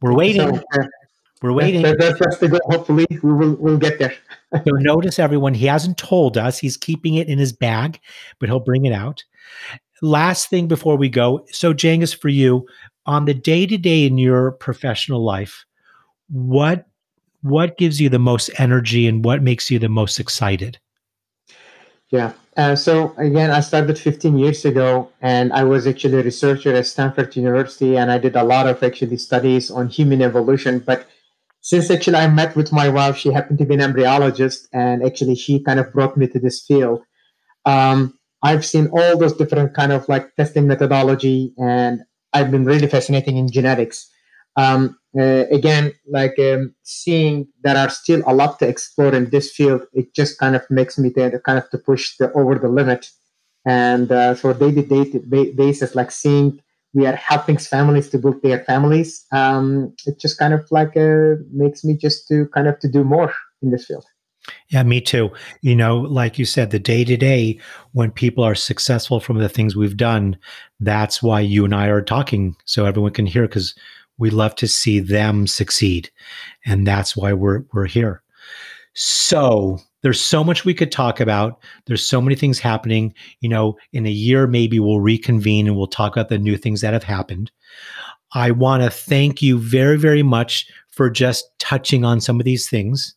We're 0.00 0.14
waiting. 0.14 0.56
So, 0.56 0.62
uh, 0.78 0.86
We're 1.42 1.52
waiting. 1.52 1.82
That's, 1.82 2.18
that's 2.18 2.38
the 2.38 2.48
goal. 2.48 2.60
Hopefully, 2.64 3.06
we 3.10 3.32
will 3.32 3.54
we'll 3.54 3.78
get 3.78 3.98
there. 3.98 4.14
so 4.54 4.72
notice 4.72 5.18
everyone, 5.18 5.54
he 5.54 5.66
hasn't 5.66 5.96
told 5.96 6.36
us. 6.36 6.58
He's 6.58 6.76
keeping 6.76 7.14
it 7.14 7.28
in 7.28 7.38
his 7.38 7.52
bag, 7.52 7.98
but 8.38 8.48
he'll 8.48 8.60
bring 8.60 8.84
it 8.84 8.92
out. 8.92 9.24
Last 10.02 10.50
thing 10.50 10.68
before 10.68 10.96
we 10.96 11.08
go. 11.08 11.46
So, 11.50 11.72
Cengiz, 11.72 12.14
for 12.14 12.28
you, 12.28 12.66
on 13.06 13.24
the 13.24 13.34
day 13.34 13.66
to 13.66 13.78
day 13.78 14.04
in 14.04 14.18
your 14.18 14.52
professional 14.52 15.24
life, 15.24 15.64
what 16.28 16.86
what 17.42 17.78
gives 17.78 18.00
you 18.00 18.10
the 18.10 18.18
most 18.18 18.50
energy 18.58 19.06
and 19.06 19.24
what 19.24 19.42
makes 19.42 19.70
you 19.70 19.78
the 19.78 19.88
most 19.88 20.20
excited? 20.20 20.78
Yeah. 22.10 22.32
Uh, 22.56 22.76
so 22.76 23.14
again, 23.16 23.50
I 23.50 23.60
started 23.60 23.98
15 23.98 24.36
years 24.36 24.64
ago, 24.64 25.08
and 25.22 25.52
I 25.52 25.64
was 25.64 25.86
actually 25.86 26.18
a 26.18 26.22
researcher 26.22 26.74
at 26.74 26.86
Stanford 26.86 27.34
University, 27.34 27.96
and 27.96 28.10
I 28.10 28.18
did 28.18 28.36
a 28.36 28.44
lot 28.44 28.66
of 28.66 28.82
actually 28.82 29.16
studies 29.16 29.70
on 29.70 29.88
human 29.88 30.20
evolution. 30.20 30.80
But 30.80 31.06
since 31.60 31.90
actually 31.90 32.16
I 32.16 32.28
met 32.28 32.56
with 32.56 32.72
my 32.72 32.88
wife, 32.88 33.16
she 33.16 33.30
happened 33.30 33.58
to 33.58 33.66
be 33.66 33.74
an 33.74 33.80
embryologist, 33.80 34.66
and 34.72 35.04
actually 35.04 35.34
she 35.34 35.62
kind 35.62 35.78
of 35.78 35.92
brought 35.92 36.16
me 36.16 36.26
to 36.28 36.38
this 36.38 36.64
field. 36.66 37.02
Um, 37.66 38.18
I've 38.42 38.64
seen 38.64 38.88
all 38.88 39.18
those 39.18 39.34
different 39.34 39.74
kind 39.74 39.92
of 39.92 40.08
like 40.08 40.34
testing 40.36 40.66
methodology, 40.66 41.52
and 41.58 42.00
I've 42.32 42.50
been 42.50 42.64
really 42.64 42.86
fascinating 42.88 43.36
in 43.36 43.50
genetics. 43.50 44.08
Um, 44.56 44.98
uh, 45.18 45.46
again, 45.50 45.92
like 46.08 46.38
um, 46.38 46.74
seeing 46.82 47.48
there 47.62 47.76
are 47.76 47.90
still 47.90 48.22
a 48.26 48.34
lot 48.34 48.58
to 48.60 48.68
explore 48.68 49.14
in 49.14 49.30
this 49.30 49.52
field, 49.52 49.82
it 49.92 50.14
just 50.14 50.38
kind 50.38 50.56
of 50.56 50.62
makes 50.70 50.98
me 50.98 51.12
to, 51.12 51.40
kind 51.40 51.58
of 51.58 51.68
to 51.70 51.78
push 51.78 52.16
the 52.16 52.32
over 52.32 52.58
the 52.58 52.68
limit. 52.68 53.10
And 53.66 54.10
uh, 54.10 54.34
for 54.34 54.54
daily 54.54 54.82
basis, 54.82 55.94
like 55.94 56.10
seeing 56.10 56.60
we 56.92 57.06
are 57.06 57.16
helping 57.16 57.56
families 57.56 58.08
to 58.10 58.18
build 58.18 58.42
their 58.42 58.64
families, 58.64 59.24
um, 59.32 59.94
it 60.06 60.18
just 60.18 60.38
kind 60.38 60.54
of 60.54 60.66
like 60.70 60.96
uh, 60.96 61.36
makes 61.52 61.84
me 61.84 61.96
just 61.96 62.26
to 62.28 62.46
kind 62.54 62.66
of 62.66 62.78
to 62.80 62.88
do 62.88 63.04
more 63.04 63.32
in 63.62 63.70
this 63.70 63.86
field. 63.86 64.04
Yeah, 64.68 64.82
me 64.82 65.00
too. 65.00 65.30
You 65.60 65.76
know, 65.76 65.98
like 65.98 66.38
you 66.38 66.44
said, 66.44 66.70
the 66.70 66.78
day 66.78 67.04
to 67.04 67.16
day, 67.16 67.58
when 67.92 68.10
people 68.10 68.42
are 68.42 68.54
successful 68.54 69.20
from 69.20 69.38
the 69.38 69.48
things 69.48 69.76
we've 69.76 69.96
done, 69.96 70.36
that's 70.80 71.22
why 71.22 71.40
you 71.40 71.64
and 71.64 71.74
I 71.74 71.86
are 71.86 72.02
talking 72.02 72.56
so 72.64 72.86
everyone 72.86 73.12
can 73.12 73.26
hear 73.26 73.42
because 73.42 73.74
we 74.18 74.30
love 74.30 74.54
to 74.56 74.68
see 74.68 74.98
them 74.98 75.46
succeed. 75.46 76.10
And 76.64 76.86
that's 76.86 77.16
why 77.16 77.32
we're, 77.32 77.64
we're 77.72 77.86
here. 77.86 78.22
So 78.94 79.78
there's 80.02 80.20
so 80.20 80.42
much 80.42 80.64
we 80.64 80.74
could 80.74 80.92
talk 80.92 81.20
about. 81.20 81.60
There's 81.86 82.06
so 82.06 82.20
many 82.20 82.34
things 82.34 82.58
happening. 82.58 83.14
You 83.40 83.48
know, 83.48 83.76
in 83.92 84.06
a 84.06 84.10
year, 84.10 84.46
maybe 84.46 84.80
we'll 84.80 85.00
reconvene 85.00 85.66
and 85.66 85.76
we'll 85.76 85.86
talk 85.86 86.16
about 86.16 86.28
the 86.28 86.38
new 86.38 86.56
things 86.56 86.80
that 86.80 86.92
have 86.92 87.04
happened. 87.04 87.50
I 88.32 88.52
want 88.52 88.82
to 88.82 88.90
thank 88.90 89.42
you 89.42 89.58
very, 89.58 89.98
very 89.98 90.22
much 90.22 90.66
for 90.90 91.10
just 91.10 91.46
touching 91.58 92.04
on 92.04 92.20
some 92.20 92.38
of 92.38 92.44
these 92.44 92.68
things. 92.68 93.14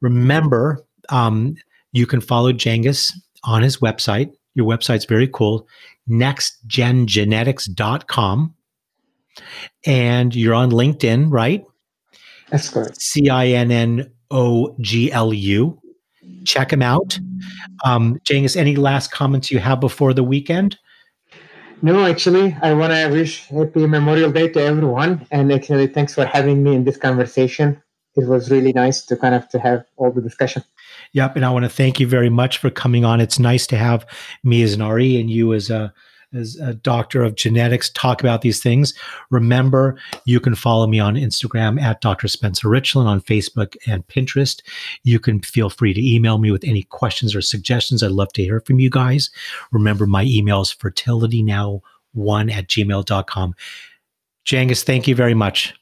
Remember, 0.00 0.82
um, 1.10 1.56
you 1.92 2.06
can 2.06 2.20
follow 2.20 2.52
Cengiz 2.52 3.12
on 3.44 3.62
his 3.62 3.78
website. 3.78 4.32
Your 4.54 4.66
website's 4.66 5.04
very 5.04 5.28
cool, 5.28 5.68
nextgengenetics.com. 6.08 8.54
And 9.86 10.34
you're 10.34 10.54
on 10.54 10.70
LinkedIn, 10.70 11.30
right? 11.30 11.64
That's 12.50 12.68
correct. 12.68 13.00
C 13.00 13.30
I 13.30 13.46
N 13.48 13.70
N 13.70 14.12
O 14.30 14.76
G 14.80 15.10
L 15.10 15.32
U. 15.32 15.80
Check 16.44 16.72
him 16.72 16.82
out. 16.82 17.18
Um, 17.84 18.18
Cengiz, 18.28 18.56
any 18.56 18.76
last 18.76 19.10
comments 19.10 19.50
you 19.50 19.58
have 19.58 19.80
before 19.80 20.14
the 20.14 20.24
weekend? 20.24 20.78
No, 21.84 22.04
actually, 22.06 22.56
I 22.62 22.74
want 22.74 22.92
to 22.92 23.08
wish 23.08 23.46
happy 23.48 23.86
Memorial 23.86 24.30
Day 24.30 24.48
to 24.48 24.62
everyone. 24.62 25.26
And 25.32 25.52
actually, 25.52 25.88
thanks 25.88 26.14
for 26.14 26.24
having 26.24 26.62
me 26.62 26.76
in 26.76 26.84
this 26.84 26.96
conversation. 26.96 27.82
It 28.14 28.28
was 28.28 28.50
really 28.50 28.72
nice 28.72 29.04
to 29.06 29.16
kind 29.16 29.34
of 29.34 29.48
to 29.48 29.58
have 29.58 29.84
all 29.96 30.12
the 30.12 30.20
discussion. 30.20 30.62
Yep, 31.12 31.36
and 31.36 31.44
I 31.44 31.50
want 31.50 31.64
to 31.64 31.68
thank 31.68 31.98
you 31.98 32.06
very 32.06 32.30
much 32.30 32.58
for 32.58 32.70
coming 32.70 33.04
on. 33.04 33.20
It's 33.20 33.38
nice 33.38 33.66
to 33.68 33.76
have 33.76 34.06
me 34.44 34.62
as 34.62 34.74
an 34.74 34.82
RE 34.82 35.20
and 35.20 35.30
you 35.30 35.54
as 35.54 35.70
a 35.70 35.92
as 36.34 36.56
a 36.56 36.74
doctor 36.74 37.22
of 37.22 37.34
genetics 37.34 37.90
talk 37.90 38.20
about 38.20 38.42
these 38.42 38.62
things. 38.62 38.94
Remember, 39.30 39.96
you 40.24 40.40
can 40.40 40.54
follow 40.54 40.86
me 40.86 40.98
on 41.00 41.14
Instagram 41.14 41.80
at 41.80 42.00
Dr. 42.00 42.28
Spencer 42.28 42.68
Richlin 42.68 43.06
on 43.06 43.20
Facebook 43.20 43.76
and 43.86 44.06
Pinterest. 44.08 44.62
You 45.02 45.18
can 45.18 45.40
feel 45.40 45.70
free 45.70 45.94
to 45.94 46.14
email 46.14 46.38
me 46.38 46.50
with 46.50 46.64
any 46.64 46.82
questions 46.84 47.34
or 47.34 47.42
suggestions. 47.42 48.02
I'd 48.02 48.12
love 48.12 48.32
to 48.34 48.42
hear 48.42 48.60
from 48.60 48.80
you 48.80 48.90
guys. 48.90 49.30
Remember, 49.70 50.06
my 50.06 50.24
email 50.24 50.60
is 50.62 50.74
fertilitynow1 50.74 51.82
at 52.52 52.68
gmail.com. 52.68 53.54
Cengiz, 54.44 54.82
thank 54.82 55.06
you 55.06 55.14
very 55.14 55.34
much. 55.34 55.74